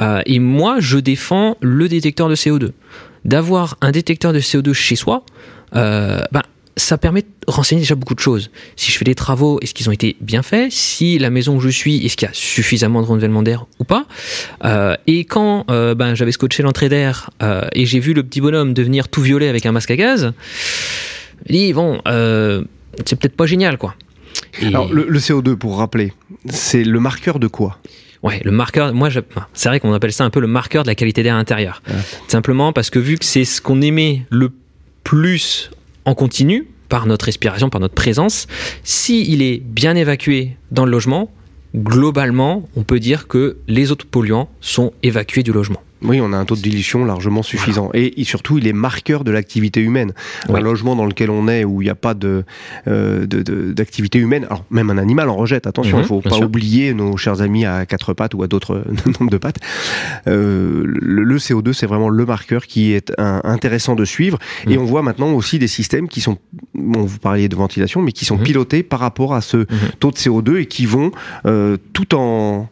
Euh, 0.00 0.20
et 0.26 0.38
moi, 0.38 0.76
je 0.80 0.98
défends 0.98 1.56
le 1.60 1.88
détecteur 1.88 2.28
de 2.28 2.34
CO2. 2.34 2.72
D'avoir 3.24 3.76
un 3.80 3.90
détecteur 3.90 4.32
de 4.32 4.40
CO2 4.40 4.72
chez 4.72 4.96
soi, 4.96 5.24
euh, 5.74 6.22
ben, 6.30 6.42
ça 6.76 6.98
permet 6.98 7.22
de 7.22 7.26
renseigner 7.48 7.80
déjà 7.80 7.94
beaucoup 7.94 8.14
de 8.14 8.20
choses. 8.20 8.50
Si 8.76 8.92
je 8.92 8.98
fais 8.98 9.04
des 9.04 9.14
travaux, 9.14 9.58
est-ce 9.62 9.74
qu'ils 9.74 9.88
ont 9.88 9.92
été 9.92 10.16
bien 10.20 10.42
faits? 10.42 10.70
Si 10.70 11.18
la 11.18 11.30
maison 11.30 11.56
où 11.56 11.60
je 11.60 11.70
suis, 11.70 12.04
est-ce 12.04 12.16
qu'il 12.16 12.28
y 12.28 12.30
a 12.30 12.34
suffisamment 12.34 13.00
de 13.00 13.06
renouvellement 13.06 13.42
d'air 13.42 13.66
ou 13.78 13.84
pas? 13.84 14.06
Euh, 14.64 14.94
Et 15.06 15.24
quand 15.24 15.64
ben, 15.68 16.14
j'avais 16.14 16.32
scotché 16.32 16.62
l'entrée 16.62 16.90
d'air 16.90 17.30
et 17.72 17.86
j'ai 17.86 17.98
vu 17.98 18.12
le 18.12 18.22
petit 18.22 18.42
bonhomme 18.42 18.74
devenir 18.74 19.08
tout 19.08 19.22
violet 19.22 19.48
avec 19.48 19.64
un 19.64 19.72
masque 19.72 19.90
à 19.90 19.96
gaz, 19.96 20.32
je 21.48 21.52
me 21.52 21.58
dis, 21.58 21.72
bon, 21.72 22.00
c'est 22.04 23.18
peut-être 23.18 23.36
pas 23.36 23.46
génial, 23.46 23.78
quoi. 23.78 23.94
Alors, 24.62 24.92
le, 24.92 25.18
CO2, 25.18 25.56
pour 25.56 25.78
rappeler, 25.78 26.12
c'est 26.48 26.84
le 26.84 27.00
marqueur 27.00 27.38
de 27.38 27.46
quoi? 27.46 27.78
Ouais, 28.22 28.40
le 28.44 28.50
marqueur, 28.50 28.92
moi, 28.94 29.08
c'est 29.52 29.68
vrai 29.68 29.80
qu'on 29.80 29.92
appelle 29.92 30.12
ça 30.12 30.24
un 30.24 30.30
peu 30.30 30.40
le 30.40 30.46
marqueur 30.46 30.82
de 30.82 30.88
la 30.88 30.94
qualité 30.94 31.22
d'air 31.22 31.34
intérieur. 31.34 31.82
Simplement 32.28 32.72
parce 32.72 32.90
que 32.90 32.98
vu 32.98 33.18
que 33.18 33.24
c'est 33.24 33.44
ce 33.44 33.60
qu'on 33.60 33.82
émet 33.82 34.22
le 34.30 34.50
plus 35.04 35.70
en 36.04 36.14
continu, 36.14 36.66
par 36.88 37.06
notre 37.06 37.26
respiration, 37.26 37.68
par 37.68 37.80
notre 37.80 37.94
présence, 37.94 38.46
s'il 38.84 39.42
est 39.42 39.58
bien 39.58 39.96
évacué 39.96 40.56
dans 40.70 40.84
le 40.84 40.90
logement, 40.90 41.30
globalement, 41.74 42.68
on 42.76 42.82
peut 42.82 43.00
dire 43.00 43.28
que 43.28 43.58
les 43.68 43.90
autres 43.92 44.06
polluants 44.06 44.48
sont 44.60 44.92
évacués 45.02 45.42
du 45.42 45.52
logement. 45.52 45.82
Oui, 46.02 46.20
on 46.20 46.32
a 46.32 46.36
un 46.36 46.44
taux 46.44 46.56
de 46.56 46.60
dilution 46.60 47.04
largement 47.04 47.42
suffisant. 47.42 47.90
Et, 47.94 48.24
surtout, 48.24 48.58
il 48.58 48.66
est 48.66 48.72
marqueur 48.72 49.24
de 49.24 49.30
l'activité 49.30 49.80
humaine. 49.80 50.12
Un 50.48 50.60
logement 50.60 50.94
dans 50.94 51.06
lequel 51.06 51.30
on 51.30 51.48
est, 51.48 51.64
où 51.64 51.80
il 51.80 51.86
n'y 51.86 51.90
a 51.90 51.94
pas 51.94 52.14
de, 52.14 52.44
euh, 52.86 53.26
d'activité 53.26 54.18
humaine, 54.18 54.44
alors 54.44 54.64
même 54.70 54.90
un 54.90 54.98
animal 54.98 55.30
en 55.30 55.36
rejette, 55.36 55.66
attention, 55.66 55.98
il 55.98 56.02
ne 56.02 56.06
faut 56.06 56.20
pas 56.20 56.38
oublier 56.38 56.92
nos 56.92 57.16
chers 57.16 57.40
amis 57.40 57.64
à 57.64 57.86
quatre 57.86 58.12
pattes 58.12 58.34
ou 58.34 58.42
à 58.42 58.46
d'autres 58.46 58.84
nombres 59.20 59.30
de 59.30 59.38
pattes. 59.38 59.58
Euh, 60.26 60.82
le, 60.86 61.36
CO2, 61.38 61.72
c'est 61.72 61.86
vraiment 61.86 62.08
le 62.08 62.26
marqueur 62.26 62.66
qui 62.66 62.92
est 62.92 63.12
intéressant 63.18 63.94
de 63.94 64.04
suivre. 64.04 64.38
Et 64.66 64.76
mm. 64.76 64.80
on 64.80 64.84
voit 64.84 65.02
maintenant 65.02 65.32
aussi 65.32 65.58
des 65.58 65.68
systèmes 65.68 66.08
qui 66.08 66.20
sont, 66.20 66.38
bon, 66.74 67.02
vous 67.02 67.18
parliez 67.18 67.48
de 67.48 67.56
ventilation, 67.56 68.02
mais 68.02 68.12
qui 68.12 68.24
sont 68.24 68.36
mm-hmm. 68.36 68.42
pilotés 68.42 68.82
par 68.82 69.00
rapport 69.00 69.34
à 69.34 69.40
ce 69.40 69.66
taux 69.98 70.10
de 70.10 70.16
CO2 70.16 70.58
et 70.58 70.66
qui 70.66 70.86
vont 70.86 71.10
euh, 71.46 71.76
tout 71.92 72.14
en 72.14 72.68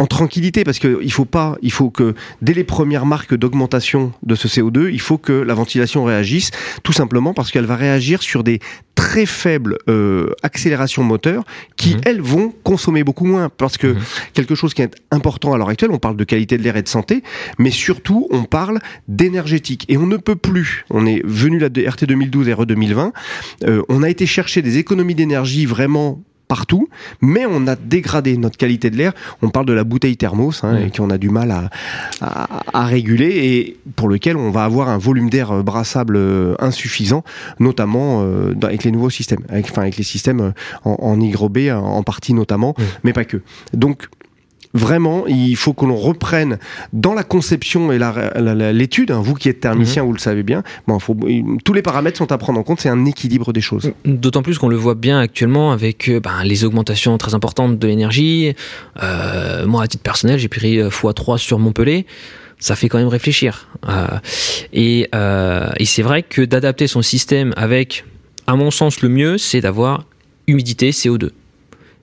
en 0.00 0.06
tranquillité 0.06 0.64
parce 0.64 0.78
que 0.78 1.00
il 1.02 1.12
faut 1.12 1.26
pas, 1.26 1.56
il 1.60 1.72
faut 1.72 1.90
que 1.90 2.14
dès 2.40 2.54
les 2.54 2.64
premières 2.64 3.04
marques 3.04 3.34
d'augmentation 3.34 4.12
de 4.22 4.34
ce 4.34 4.48
CO2, 4.48 4.90
il 4.90 5.00
faut 5.00 5.18
que 5.18 5.32
la 5.32 5.52
ventilation 5.52 6.04
réagisse, 6.04 6.50
tout 6.82 6.94
simplement 6.94 7.34
parce 7.34 7.50
qu'elle 7.50 7.66
va 7.66 7.76
réagir 7.76 8.22
sur 8.22 8.42
des 8.42 8.60
très 8.94 9.26
faibles 9.26 9.76
euh, 9.88 10.30
accélérations 10.42 11.02
moteurs 11.02 11.44
qui 11.76 11.94
mhm. 11.94 12.00
elles 12.04 12.20
vont 12.20 12.54
consommer 12.64 13.04
beaucoup 13.04 13.24
moins 13.24 13.48
parce 13.48 13.76
que 13.76 13.88
mhm. 13.88 14.00
quelque 14.32 14.54
chose 14.54 14.72
qui 14.72 14.82
est 14.82 14.94
important 15.10 15.52
à 15.52 15.58
l'heure 15.58 15.68
actuelle, 15.68 15.90
on 15.90 15.98
parle 15.98 16.16
de 16.16 16.24
qualité 16.24 16.56
de 16.56 16.62
l'air 16.62 16.76
et 16.76 16.82
de 16.82 16.88
santé, 16.88 17.22
mais 17.58 17.70
surtout 17.70 18.26
on 18.30 18.44
parle 18.44 18.78
d'énergétique 19.06 19.84
et 19.88 19.98
on 19.98 20.06
ne 20.06 20.16
peut 20.16 20.36
plus. 20.36 20.86
On 20.88 21.06
est 21.06 21.20
venu 21.26 21.58
la 21.58 21.68
RT 21.68 22.04
2012 22.06 22.50
RE 22.50 22.64
2020, 22.64 23.12
euh, 23.64 23.82
on 23.90 24.02
a 24.02 24.08
été 24.08 24.24
chercher 24.24 24.62
des 24.62 24.78
économies 24.78 25.14
d'énergie 25.14 25.66
vraiment 25.66 26.22
partout, 26.50 26.88
mais 27.20 27.46
on 27.48 27.68
a 27.68 27.76
dégradé 27.76 28.36
notre 28.36 28.56
qualité 28.56 28.90
de 28.90 28.96
l'air. 28.96 29.12
On 29.40 29.50
parle 29.50 29.66
de 29.66 29.72
la 29.72 29.84
bouteille 29.84 30.16
thermos, 30.16 30.64
hein, 30.64 30.76
et 30.78 30.90
qu'on 30.90 31.08
a 31.08 31.16
du 31.16 31.30
mal 31.30 31.52
à, 31.52 31.70
à, 32.72 32.86
réguler, 32.86 33.28
et 33.28 33.76
pour 33.94 34.08
lequel 34.08 34.36
on 34.36 34.50
va 34.50 34.64
avoir 34.64 34.88
un 34.88 34.98
volume 34.98 35.30
d'air 35.30 35.52
euh, 35.52 35.62
brassable 35.62 36.16
euh, 36.16 36.56
insuffisant, 36.58 37.22
notamment 37.60 38.22
euh, 38.24 38.52
avec 38.64 38.82
les 38.82 38.90
nouveaux 38.90 39.10
systèmes, 39.10 39.44
avec, 39.48 39.66
enfin 39.70 39.82
avec 39.82 39.96
les 39.96 40.02
systèmes 40.02 40.52
en, 40.84 40.96
en 41.00 41.20
hygrobé 41.20 41.70
en 41.70 42.02
partie 42.02 42.34
notamment, 42.34 42.74
mais 43.04 43.12
pas 43.12 43.24
que. 43.24 43.42
Donc 43.72 44.08
Vraiment, 44.72 45.26
il 45.26 45.56
faut 45.56 45.72
que 45.72 45.84
l'on 45.84 45.96
reprenne 45.96 46.58
dans 46.92 47.12
la 47.12 47.24
conception 47.24 47.90
et 47.90 47.98
l'étude, 48.72 49.10
hein, 49.10 49.20
vous 49.20 49.34
qui 49.34 49.48
êtes 49.48 49.60
thermicien, 49.60 50.02
mhm. 50.02 50.08
vous 50.08 50.14
le 50.14 50.20
savez 50.20 50.42
bien, 50.42 50.62
bon, 50.86 50.98
faut, 50.98 51.16
tous 51.64 51.72
les 51.72 51.82
paramètres 51.82 52.18
sont 52.18 52.30
à 52.30 52.38
prendre 52.38 52.60
en 52.60 52.62
compte, 52.62 52.80
c'est 52.80 52.88
un 52.88 53.04
équilibre 53.04 53.52
des 53.52 53.60
choses. 53.60 53.92
D'autant 54.04 54.42
plus 54.42 54.58
qu'on 54.58 54.68
le 54.68 54.76
voit 54.76 54.94
bien 54.94 55.18
actuellement 55.18 55.72
avec 55.72 56.08
euh, 56.08 56.20
ben, 56.20 56.44
les 56.44 56.64
augmentations 56.64 57.18
très 57.18 57.34
importantes 57.34 57.78
de 57.78 57.86
l'énergie. 57.86 58.54
Euh, 59.02 59.66
moi, 59.66 59.82
à 59.82 59.88
titre 59.88 60.04
personnel, 60.04 60.38
j'ai 60.38 60.48
pris 60.48 60.78
x3 60.78 61.38
sur 61.38 61.58
Montpellier 61.58 62.06
ça 62.60 62.76
fait 62.76 62.88
quand 62.88 62.98
même 62.98 63.08
réfléchir. 63.08 63.68
Euh, 63.88 64.06
et, 64.72 65.08
euh, 65.14 65.70
et 65.78 65.86
c'est 65.86 66.02
vrai 66.02 66.22
que 66.22 66.42
d'adapter 66.42 66.86
son 66.86 67.02
système 67.02 67.52
avec, 67.56 68.04
à 68.46 68.54
mon 68.54 68.70
sens, 68.70 69.00
le 69.00 69.08
mieux, 69.08 69.38
c'est 69.38 69.62
d'avoir 69.62 70.04
humidité, 70.46 70.90
CO2. 70.90 71.30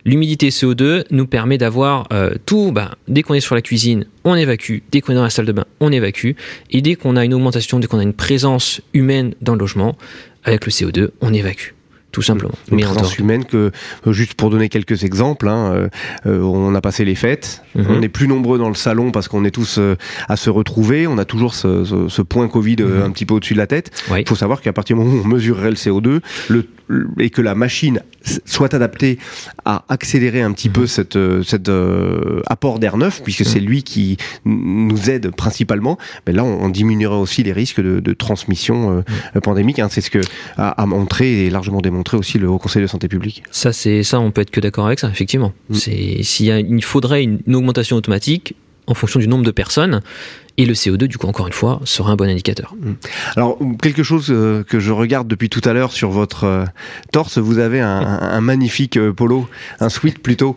L'humidité 0.08 0.52
CO2 0.52 1.04
nous 1.12 1.28
permet 1.28 1.58
d'avoir 1.58 2.08
euh, 2.14 2.32
tout, 2.46 2.72
bah, 2.72 2.92
dès 3.10 3.24
qu'on 3.24 3.34
est 3.34 3.42
sur 3.42 3.56
la 3.56 3.62
cuisine, 3.62 4.06
on 4.24 4.36
évacue, 4.36 4.78
dès 4.90 5.02
qu'on 5.02 5.12
est 5.12 5.16
dans 5.16 5.24
la 5.24 5.30
salle 5.30 5.46
de 5.46 5.52
bain, 5.52 5.66
on 5.82 5.92
évacue, 5.92 6.32
et 6.72 6.82
dès 6.82 6.96
qu'on 6.96 7.18
a 7.18 7.26
une 7.26 7.34
augmentation, 7.34 7.78
dès 7.78 7.88
qu'on 7.88 8.00
a 8.00 8.04
une 8.04 8.14
présence 8.14 8.80
humaine 8.94 9.34
dans 9.42 9.52
le 9.52 9.60
logement, 9.60 9.98
avec 10.46 10.66
le 10.66 10.72
CO2, 10.72 11.10
on 11.20 11.34
évacue 11.34 11.74
tout 12.14 12.22
simplement. 12.22 12.54
Une 12.72 12.80
présence 12.80 13.20
humaine 13.20 13.44
que, 13.44 13.72
euh, 14.08 14.14
juste 14.14 14.34
pour 14.36 14.50
donner 14.50 14.70
quelques 14.70 15.04
exemples, 15.04 15.50
hein, 15.50 15.90
euh, 16.26 16.42
on 16.42 16.74
a 16.74 16.80
passé 16.80 17.04
les 17.04 17.14
fêtes, 17.14 17.62
mhm. 17.76 17.86
on 17.90 18.02
est 18.02 18.08
plus 18.08 18.30
nombreux 18.30 18.58
dans 18.58 18.70
le 18.70 18.76
salon 18.76 19.12
parce 19.12 19.28
qu'on 19.28 19.44
est 19.44 19.52
tous 19.52 19.78
à 20.30 20.38
se 20.38 20.50
retrouver, 20.50 21.06
on 21.06 21.18
a 21.18 21.26
toujours 21.26 21.54
ce, 21.54 22.22
point 22.22 22.48
Covid 22.48 22.78
mhm. 22.78 23.02
un 23.04 23.12
petit 23.12 23.26
peu 23.26 23.36
au-dessus 23.36 23.54
de 23.54 23.60
la 23.60 23.68
tête. 23.68 23.92
Il 24.18 24.28
faut 24.28 24.36
savoir 24.36 24.62
qu'à 24.62 24.72
partir 24.72 24.96
du 24.96 25.04
moment 25.04 25.18
où 25.18 25.26
on 25.26 25.28
mesurerait 25.28 25.70
le 25.70 25.76
CO2, 25.76 26.22
le 26.48 26.66
et 27.20 27.29
que 27.29 27.41
la 27.41 27.56
machine 27.56 28.01
soit 28.46 28.74
adaptée 28.74 29.17
à 29.65 29.84
accélérer 29.89 30.41
un 30.41 30.51
petit 30.51 30.70
peu 30.70 30.82
mhm. 30.82 30.88
cette, 30.88 31.15
euh, 31.15 31.44
cet 31.44 31.70
euh, 31.70 32.41
apport 32.48 32.79
d'air 32.79 32.98
neuf, 32.98 33.22
puisque 33.24 33.46
c'est 33.46 33.60
mhm. 33.60 33.67
lui 33.67 33.84
qui 33.84 34.17
nous 34.46 35.10
aide 35.10 35.32
principalement, 35.32 35.98
mais 36.25 36.34
là 36.34 36.44
on, 36.44 36.70
diminuerait 36.70 37.15
aussi 37.15 37.44
les 37.44 37.53
risques 37.53 37.82
de, 37.82 38.13
transmission 38.13 39.00
euh, 39.00 39.01
mhm. 39.36 39.41
pandémique. 39.41 39.79
Hein. 39.79 39.88
C'est 39.89 40.01
ce 40.01 40.10
que 40.10 40.20
a, 40.58 40.86
montré 40.86 41.46
et 41.46 41.50
largement 41.50 41.82
démontré 41.82 42.17
aussi 42.17 42.38
le 42.38 42.50
Haut 42.50 42.58
Conseil 42.58 42.82
de 42.82 42.88
santé 42.88 43.08
publique. 43.08 43.44
Ça, 43.51 43.74
c'est 43.74 44.03
ça, 44.03 44.20
on 44.20 44.32
peut 44.32 44.41
être 44.41 44.51
que 44.51 44.60
d'accord 44.60 44.88
avec 44.88 45.00
ça, 45.00 45.10
effectivement. 45.10 45.53
C'est 45.72 46.24
s'il 46.24 46.48
il 46.48 46.84
faudrait 46.84 47.24
une 47.24 47.56
augmentation 47.56 47.96
automatique 47.96 48.56
en 48.88 48.94
fonction 48.94 49.20
du 49.20 49.27
nombre 49.27 49.46
de 49.46 49.51
personnes. 49.51 50.01
Et 50.60 50.66
le 50.66 50.74
CO2, 50.74 51.06
du 51.06 51.18
coup, 51.18 51.28
encore 51.28 51.46
une 51.46 51.54
fois, 51.54 51.80
sera 51.86 52.12
un 52.12 52.16
bon 52.16 52.28
indicateur. 52.28 52.76
Mm. 52.80 52.94
Alors, 53.36 53.60
quelque 53.82 54.02
chose 54.02 54.28
euh, 54.32 54.64
que 54.64 54.80
je 54.80 54.92
regarde 54.92 55.28
depuis 55.28 55.50
tout 55.50 55.62
à 55.64 55.74
l'heure 55.74 55.92
sur 55.92 56.10
votre 56.10 56.46
euh, 56.46 56.66
torse, 57.12 57.38
vous 57.38 57.60
avez 57.60 57.80
un, 57.80 58.42
magnifique 58.42 58.98
euh, 58.98 59.14
polo, 59.14 59.48
un 59.80 59.90
sweat 59.90 60.20
plutôt, 60.20 60.56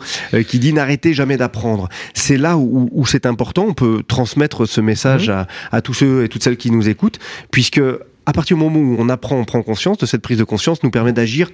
qui 0.49 0.59
dit 0.59 0.73
n'arrêtez 0.73 1.12
jamais 1.12 1.37
d'apprendre. 1.37 1.88
C'est 2.14 2.38
là 2.38 2.57
où, 2.57 3.04
c'est 3.07 3.26
important. 3.26 3.66
On 3.69 3.75
peut 3.75 4.02
transmettre 4.07 4.66
ce 4.66 4.80
message 4.80 5.28
à, 5.28 5.47
à 5.73 5.83
tous 5.83 5.95
ceux 5.95 6.25
et 6.25 6.28
toutes 6.28 6.42
celles 6.42 6.57
qui 6.57 6.71
nous 6.71 6.88
écoutent, 6.88 7.19
puisque 7.50 7.83
à 8.26 8.33
partir 8.33 8.57
du 8.57 8.62
moment 8.62 8.78
où 8.78 8.97
on 8.99 9.09
apprend, 9.09 9.37
on 9.37 9.45
prend 9.45 9.62
conscience 9.62 9.99
de 9.99 10.07
cette 10.07 10.23
prise 10.23 10.38
de 10.38 10.45
conscience, 10.45 10.83
nous 10.83 10.90
permet 10.90 11.12
d'agir 11.12 11.50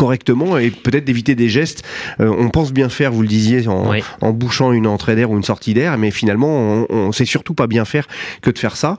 correctement 0.00 0.56
et 0.56 0.70
peut-être 0.70 1.04
d'éviter 1.04 1.34
des 1.34 1.50
gestes. 1.50 1.84
Euh, 2.20 2.34
on 2.38 2.48
pense 2.48 2.72
bien 2.72 2.88
faire, 2.88 3.12
vous 3.12 3.20
le 3.20 3.28
disiez, 3.28 3.68
en, 3.68 4.32
bouchant 4.32 4.72
une 4.72 4.86
entrée 4.86 5.14
d'air 5.14 5.30
ou 5.30 5.36
une 5.36 5.44
sortie 5.44 5.74
d'air, 5.74 5.98
mais 5.98 6.10
finalement, 6.10 6.48
on, 6.48 6.86
on 6.88 7.12
sait 7.12 7.26
surtout 7.26 7.52
pas 7.52 7.66
bien 7.66 7.84
faire 7.84 8.08
que 8.40 8.50
de 8.50 8.58
faire 8.58 8.76
ça. 8.76 8.96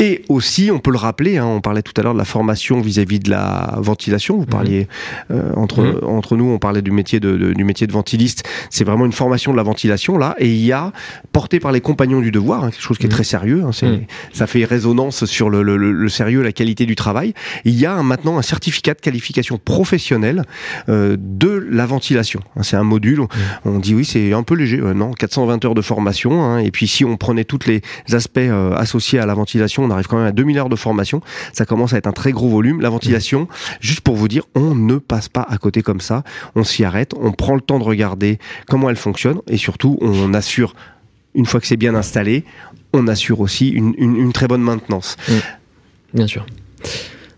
Et 0.00 0.22
aussi, 0.28 0.70
on 0.72 0.78
peut 0.78 0.92
le 0.92 0.98
rappeler, 0.98 1.38
hein, 1.38 1.46
on 1.46 1.60
parlait 1.60 1.82
tout 1.82 1.92
à 1.96 2.02
l'heure 2.02 2.12
de 2.12 2.18
la 2.18 2.24
formation 2.24 2.80
vis-à-vis 2.80 3.18
de 3.18 3.30
la 3.30 3.74
ventilation. 3.78 4.38
Vous 4.38 4.46
parliez 4.46 4.86
euh, 5.32 5.52
entre 5.56 5.82
mhm. 5.82 6.08
entre 6.08 6.36
nous, 6.36 6.44
on 6.44 6.58
parlait 6.58 6.82
du 6.82 6.92
métier 6.92 7.18
de, 7.18 7.52
du 7.52 7.64
métier 7.64 7.88
de 7.88 7.92
ventiliste. 7.92 8.48
C'est 8.70 8.84
vraiment 8.84 9.06
une 9.06 9.12
formation 9.12 9.50
de 9.50 9.56
la 9.56 9.64
ventilation 9.64 10.16
là, 10.16 10.36
et 10.38 10.48
il 10.48 10.64
y 10.64 10.70
a 10.70 10.92
porté 11.32 11.58
par 11.58 11.72
les 11.72 11.80
compagnons 11.80 12.20
du 12.20 12.30
devoir, 12.30 12.62
hein, 12.62 12.70
quelque 12.70 12.82
chose 12.82 12.98
qui 12.98 13.06
est 13.06 13.08
mhm. 13.08 13.14
très 13.14 13.24
sérieux. 13.24 13.64
Hein. 13.64 13.70
Ça 14.32 14.46
fait 14.46 14.64
résonance 14.64 15.24
sur 15.24 15.50
le, 15.50 15.62
le, 15.62 15.76
le, 15.76 16.08
sérieux, 16.08 16.42
la 16.42 16.52
qualité 16.52 16.86
du 16.86 16.94
travail. 16.94 17.34
Il 17.64 17.74
y 17.74 17.84
a 17.84 18.00
maintenant 18.04 18.38
un 18.38 18.42
certificat 18.42 18.94
de 18.94 19.00
qualification 19.00 19.58
professionnelle 19.58 20.44
euh, 20.88 21.16
de 21.18 21.66
la 21.70 21.86
ventilation. 21.86 22.40
C'est 22.62 22.76
un 22.76 22.84
module. 22.84 23.22
On 23.64 23.80
dit 23.80 23.96
oui, 23.96 24.04
c'est 24.04 24.32
un 24.32 24.44
peu 24.44 24.54
léger. 24.54 24.78
non, 24.78 25.10
420 25.12 25.64
heures 25.64 25.74
de 25.74 25.82
formation. 25.82 26.58
et 26.58 26.70
puis 26.70 26.86
si 26.86 27.04
on 27.04 27.16
prenait 27.16 27.44
tous 27.44 27.66
les 27.66 27.82
aspects 28.12 28.38
euh, 28.38 28.74
associés 28.76 29.18
à 29.18 29.26
la 29.26 29.34
ventilation 29.34 29.87
on 29.88 29.90
arrive 29.90 30.06
quand 30.06 30.18
même 30.18 30.26
à 30.26 30.32
2000 30.32 30.58
heures 30.58 30.68
de 30.68 30.76
formation. 30.76 31.20
Ça 31.52 31.64
commence 31.64 31.92
à 31.92 31.96
être 31.96 32.06
un 32.06 32.12
très 32.12 32.32
gros 32.32 32.48
volume. 32.48 32.80
La 32.80 32.90
ventilation, 32.90 33.48
juste 33.80 34.00
pour 34.02 34.16
vous 34.16 34.28
dire, 34.28 34.44
on 34.54 34.74
ne 34.74 34.96
passe 34.96 35.28
pas 35.28 35.46
à 35.48 35.58
côté 35.58 35.82
comme 35.82 36.00
ça. 36.00 36.22
On 36.54 36.64
s'y 36.64 36.84
arrête, 36.84 37.12
on 37.18 37.32
prend 37.32 37.54
le 37.54 37.60
temps 37.60 37.78
de 37.78 37.84
regarder 37.84 38.38
comment 38.68 38.90
elle 38.90 38.96
fonctionne 38.96 39.40
et 39.48 39.56
surtout, 39.56 39.98
on 40.00 40.34
assure 40.34 40.74
une 41.34 41.46
fois 41.46 41.60
que 41.60 41.66
c'est 41.66 41.76
bien 41.76 41.94
installé, 41.94 42.44
on 42.92 43.06
assure 43.06 43.40
aussi 43.40 43.68
une, 43.68 44.32
très 44.32 44.48
bonne 44.48 44.62
maintenance. 44.62 45.16
Bien 46.12 46.26
sûr. 46.26 46.46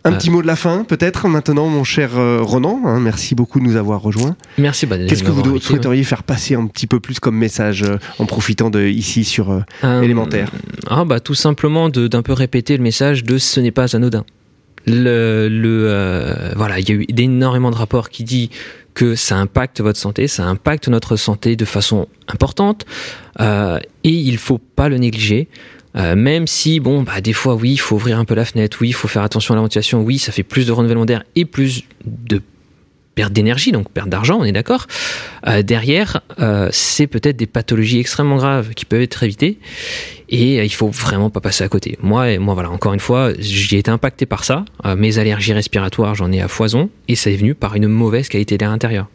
Un 0.05 0.13
petit 0.13 0.31
mot 0.31 0.41
de 0.43 0.47
la 0.47 0.57
fin, 0.57 0.85
peut-être 0.85 1.29
maintenant, 1.29 1.69
mon 1.69 1.85
cher 1.85 2.17
euh, 2.17 2.41
Ronan. 2.41 2.81
Hein, 2.85 3.01
merci 3.01 3.35
beaucoup 3.35 3.61
de 3.61 3.65
nous 3.65 3.77
avoir 3.77 4.01
rejoints. 4.01 4.37
Merci. 4.59 4.87
Bah, 4.87 4.97
Qu'est-ce 4.99 5.23
que 5.23 5.31
vous 5.31 5.61
souhaiteriez 5.61 6.05
faire 6.05 6.23
passer 6.23 6.55
un 6.55 6.67
petit 6.67 6.87
peu 6.87 7.01
plus 7.01 7.21
comme 7.21 7.37
message 7.37 7.83
euh, 7.83 7.99
en 8.19 8.27
profitant 8.27 8.71
de 8.71 8.87
ici 8.87 9.25
sur 9.25 9.51
euh, 9.51 10.03
élémentaire 10.03 10.51
ah 10.89 11.05
bah 11.05 11.21
tout 11.21 11.35
simplement 11.35 11.89
d'un 11.89 12.23
peu 12.23 12.33
répéter 12.33 12.77
le 12.77 12.83
message 12.83 13.25
de 13.25 13.39
ce 13.39 13.61
n'est 13.61 13.71
pas 13.71 13.95
anodin. 13.95 14.25
Le, 14.87 15.49
le 15.49 16.55
voilà, 16.57 16.81
il 16.81 16.89
y 16.89 16.93
a 16.93 16.95
eu 16.95 17.07
énormément 17.17 17.71
de 17.71 17.77
rapports 17.77 18.09
qui 18.09 18.25
disent 18.25 18.49
que 18.95 19.15
ça 19.15 19.37
impacte 19.37 19.81
votre 19.81 19.99
santé, 19.99 20.27
ça 20.27 20.45
impacte 20.47 20.89
notre 20.89 21.17
santé 21.17 21.55
de 21.55 21.65
façon 21.65 22.09
importante, 22.29 22.87
et 23.39 23.81
il 24.03 24.39
faut 24.39 24.59
pas 24.59 24.89
le 24.89 24.99
négliger. 24.99 25.49
Euh, 25.97 26.15
même 26.15 26.47
si, 26.47 26.81
bon, 26.81 27.03
bah, 27.03 27.21
des 27.21 27.33
fois, 27.33 27.55
oui, 27.55 27.73
il 27.73 27.81
faut 27.81 27.97
ouvrir 27.97 28.19
un 28.19 28.25
peu 28.25 28.35
la 28.35 28.45
fenêtre, 28.45 28.79
oui, 28.81 28.89
il 28.89 28.93
faut 28.93 29.09
faire 29.09 29.23
attention 29.23 29.55
à 29.55 29.57
la 29.57 29.63
ventilation, 29.63 30.03
oui, 30.03 30.19
ça 30.19 30.33
fait 30.33 30.43
plus 30.43 30.67
de 30.67 30.73
renouvellement 30.73 31.05
d'air 31.05 31.25
et 31.35 31.45
plus 31.45 31.85
de 32.05 32.41
perte 33.17 33.33
d'énergie, 33.33 33.73
donc 33.73 33.91
perte 33.91 34.09
d'argent, 34.09 34.39
on 34.41 34.45
est 34.45 34.53
d'accord. 34.53 34.87
Euh, 35.49 35.63
derrière, 35.63 36.23
euh, 36.39 36.69
c'est 36.71 37.09
peut-être 37.09 37.37
des 37.37 37.47
pathologies 37.47 37.99
extrêmement 37.99 38.37
graves 38.37 38.73
qui 38.75 38.85
peuvent 38.85 39.03
être 39.03 39.23
évitées 39.25 39.59
et 40.29 40.65
il 40.65 40.73
faut 40.73 40.89
vraiment 40.89 41.29
pas 41.29 41.41
passer 41.41 41.65
à 41.65 41.69
côté. 41.69 41.99
Moi, 42.03 42.39
moi 42.39 42.55
voilà, 42.55 42.71
encore 42.71 42.95
une 42.95 43.01
fois, 43.01 43.33
j'ai 43.37 43.79
été 43.79 43.91
impacté 43.91 44.27
par 44.27 44.45
ça. 44.45 44.65
mes 44.97 45.19
allergies 45.19 45.53
respiratoires, 45.53 46.15
j'en 46.15 46.31
ai 46.31 46.41
à 46.41 46.47
foison 46.47 46.89
et 47.09 47.17
ça 47.17 47.31
est 47.31 47.37
venu 47.37 47.57
par 47.57 47.75
une 47.75 47.89
mauvaise 47.89 48.29
qualité 48.29 48.57
d'air 48.57 48.71
intérieur. 48.71 49.09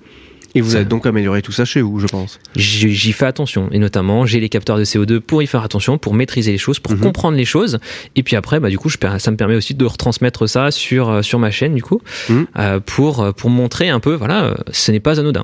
Et 0.55 0.61
vous 0.61 0.75
avez 0.75 0.85
donc 0.85 1.05
amélioré 1.05 1.41
tout 1.41 1.51
ça 1.51 1.65
chez 1.65 1.81
vous, 1.81 1.99
je 1.99 2.07
pense. 2.07 2.39
J'y 2.55 3.11
fais 3.11 3.25
attention. 3.25 3.67
Et 3.71 3.77
notamment, 3.77 4.25
j'ai 4.25 4.39
les 4.39 4.47
capteurs 4.47 4.77
de 4.77 4.85
CO2 4.85 5.19
pour 5.19 5.43
y 5.43 5.47
faire 5.47 5.63
attention, 5.63 5.97
pour 5.97 6.13
maîtriser 6.13 6.53
les 6.53 6.57
choses, 6.57 6.79
pour 6.79 6.93
mhm. 6.93 7.01
comprendre 7.01 7.37
les 7.37 7.45
choses. 7.45 7.79
Et 8.15 8.23
puis 8.23 8.37
après, 8.37 8.61
bah, 8.61 8.69
du 8.69 8.77
coup, 8.77 8.87
je, 8.87 8.97
ça 9.17 9.31
me 9.31 9.35
permet 9.37 9.55
aussi 9.55 9.73
de 9.73 9.85
retransmettre 9.85 10.47
ça 10.47 10.71
sur, 10.71 11.09
euh, 11.09 11.21
sur 11.21 11.39
ma 11.39 11.51
chaîne, 11.51 11.75
du 11.75 11.83
coup, 11.83 12.01
mhm. 12.29 12.47
euh, 12.57 12.79
pour, 12.79 13.33
pour 13.33 13.49
montrer 13.49 13.89
un 13.89 13.99
peu, 13.99 14.13
voilà, 14.13 14.45
euh, 14.45 14.55
ce 14.71 14.91
n'est 14.91 15.01
pas 15.01 15.19
anodin. 15.19 15.43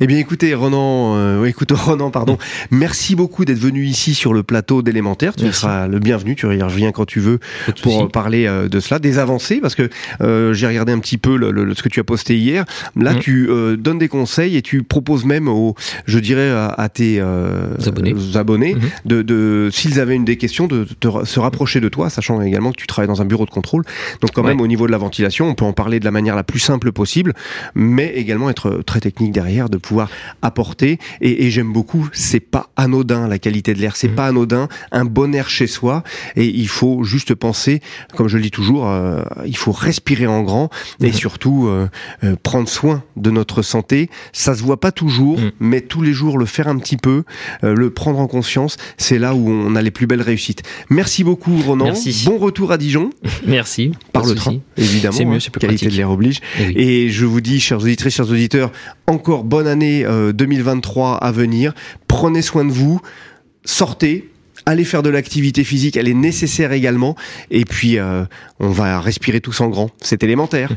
Eh 0.00 0.06
bien, 0.06 0.18
écoutez, 0.18 0.54
Ronan, 0.54 1.16
euh, 1.16 1.44
écoute, 1.44 1.72
Ronan, 1.74 2.10
pardon, 2.10 2.38
merci 2.70 3.14
beaucoup 3.14 3.44
d'être 3.44 3.58
venu 3.58 3.84
ici 3.84 4.14
sur 4.14 4.32
le 4.32 4.42
plateau 4.42 4.82
d'élémentaire. 4.82 5.34
Tu 5.34 5.52
seras 5.52 5.88
le 5.88 5.98
bienvenu, 5.98 6.36
tu 6.36 6.46
reviens 6.46 6.92
quand 6.92 7.04
tu 7.04 7.20
veux 7.20 7.38
pour 7.82 8.08
parler 8.10 8.46
euh, 8.46 8.68
de 8.68 8.80
cela, 8.80 8.98
des 8.98 9.18
avancées, 9.18 9.60
parce 9.60 9.74
que 9.74 9.88
euh, 10.20 10.52
j'ai 10.52 10.66
regardé 10.66 10.92
un 10.92 10.98
petit 10.98 11.18
peu 11.18 11.36
le, 11.36 11.74
ce 11.74 11.82
que 11.82 11.88
tu 11.88 12.00
as 12.00 12.04
posté 12.04 12.36
hier. 12.36 12.64
Là, 12.96 13.14
mm. 13.14 13.18
tu 13.20 13.48
donnes 13.78 13.98
des 13.98 14.08
conseils 14.08 14.56
et 14.56 14.62
tu 14.62 14.82
proposes 14.82 15.24
même 15.24 15.48
aux, 15.48 15.74
je 16.06 16.18
dirais, 16.18 16.50
à, 16.50 16.88
tes 16.88 17.20
abonnés, 17.20 18.14
abonnés 18.34 18.74
mm-hmm. 18.74 19.06
de, 19.06 19.22
de 19.22 19.70
s'ils 19.72 20.00
avaient 20.00 20.16
une 20.16 20.24
des 20.24 20.36
questions, 20.36 20.66
de, 20.66 20.86
se 21.24 21.40
rapprocher 21.40 21.80
de 21.80 21.88
toi, 21.88 22.10
sachant 22.10 22.40
également 22.40 22.72
que 22.72 22.80
tu 22.80 22.86
travailles 22.86 23.08
dans 23.08 23.22
un 23.22 23.26
bureau 23.26 23.44
de 23.44 23.50
contrôle. 23.50 23.84
Donc, 24.20 24.32
quand 24.32 24.42
même, 24.42 24.60
au 24.60 24.66
niveau 24.66 24.86
de 24.86 24.92
la 24.92 24.98
ventilation, 24.98 25.48
on 25.48 25.54
peut 25.54 25.64
en 25.64 25.72
parler 25.72 26.00
de 26.00 26.04
la 26.04 26.10
manière 26.10 26.36
la 26.36 26.44
plus 26.44 26.60
simple 26.60 26.92
possible, 26.92 27.34
mais 27.74 28.12
également 28.14 28.50
être 28.50 28.82
très 28.86 29.00
technique 29.00 29.27
derrière, 29.32 29.68
de 29.68 29.76
pouvoir 29.76 30.10
apporter. 30.42 30.98
Et, 31.20 31.50
j'aime 31.50 31.72
beaucoup, 31.72 32.08
c'est 32.12 32.40
pas 32.40 32.70
anodin 32.76 33.26
la 33.26 33.38
qualité 33.38 33.74
de 33.74 33.80
l'air, 33.80 33.96
c'est 33.96 34.08
mmh. 34.08 34.14
pas 34.14 34.26
anodin 34.26 34.68
un 34.92 35.04
bon 35.04 35.34
air 35.34 35.48
chez 35.48 35.66
soi. 35.66 36.02
Et 36.36 36.46
il 36.46 36.68
faut 36.68 37.04
juste 37.04 37.34
penser, 37.34 37.80
comme 38.14 38.28
je 38.28 38.36
le 38.36 38.42
dis 38.42 38.50
toujours, 38.50 38.88
euh, 38.88 39.22
il 39.46 39.56
faut 39.56 39.72
respirer 39.72 40.26
en 40.26 40.42
grand 40.42 40.70
et 41.00 41.08
mmh. 41.08 41.12
surtout 41.12 41.66
euh, 41.66 41.88
euh, 42.24 42.36
prendre 42.42 42.68
soin 42.68 43.02
de 43.16 43.30
notre 43.30 43.62
santé. 43.62 44.10
Ça 44.32 44.54
se 44.54 44.62
voit 44.62 44.80
pas 44.80 44.92
toujours, 44.92 45.38
mmh. 45.38 45.50
mais 45.60 45.80
tous 45.80 46.02
les 46.02 46.12
jours 46.12 46.38
le 46.38 46.46
faire 46.46 46.68
un 46.68 46.78
petit 46.78 46.96
peu, 46.96 47.24
le 47.62 47.90
prendre 47.90 48.18
en 48.18 48.26
conscience, 48.26 48.76
c'est 48.96 49.18
là 49.18 49.34
où 49.34 49.48
on 49.48 49.74
a 49.74 49.82
les 49.82 49.90
plus 49.90 50.06
belles 50.06 50.22
réussites. 50.22 50.62
Merci 50.90 51.24
beaucoup 51.24 51.56
Ronan. 51.58 51.86
Merci. 51.86 52.24
Bon 52.26 52.38
retour 52.38 52.72
à 52.72 52.78
Dijon. 52.78 53.10
Merci. 53.46 53.92
Par 54.12 54.24
le 54.24 54.34
train, 54.34 54.58
évidemment. 54.76 55.16
C'est 55.16 55.24
mieux, 55.24 55.36
hein. 55.36 55.40
c'est 55.40 55.50
plus 55.50 55.60
Qualité 55.60 55.86
de 55.86 55.96
l'air 55.96 56.10
oblige. 56.10 56.40
Et, 56.58 57.04
et 57.04 57.10
je 57.10 57.24
vous 57.24 57.40
dis, 57.40 57.60
chers 57.60 57.78
auditrices, 57.78 58.14
chers 58.14 58.30
auditeurs, 58.30 58.70
encore 59.18 59.42
bonne 59.42 59.66
année 59.66 60.06
2023 60.32 61.14
euh, 61.14 61.26
à 61.26 61.32
venir. 61.32 61.74
Prenez 62.06 62.40
soin 62.40 62.64
de 62.64 62.70
vous, 62.70 63.00
sortez, 63.64 64.30
allez 64.64 64.84
faire 64.84 65.02
de 65.02 65.10
l'activité 65.10 65.64
physique, 65.64 65.96
elle 65.96 66.06
est 66.06 66.14
nécessaire 66.14 66.70
également. 66.70 67.16
Et 67.50 67.64
puis, 67.64 67.98
euh, 67.98 68.24
on 68.60 68.68
va 68.68 69.00
respirer 69.00 69.40
tous 69.40 69.60
en 69.60 69.66
grand. 69.70 69.90
C'est 70.00 70.22
élémentaire. 70.22 70.70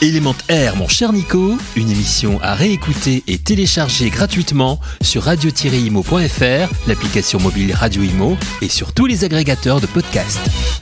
Élémentaire, 0.00 0.74
mon 0.74 0.88
cher 0.88 1.12
Nico, 1.12 1.56
une 1.76 1.88
émission 1.88 2.40
à 2.42 2.56
réécouter 2.56 3.22
et 3.28 3.38
télécharger 3.38 4.10
gratuitement 4.10 4.80
sur 5.00 5.22
radio-imo.fr, 5.22 6.88
l'application 6.88 7.38
mobile 7.38 7.72
Radio 7.72 8.02
Imo 8.02 8.36
et 8.62 8.68
sur 8.68 8.92
tous 8.94 9.06
les 9.06 9.22
agrégateurs 9.22 9.80
de 9.80 9.86
podcasts. 9.86 10.81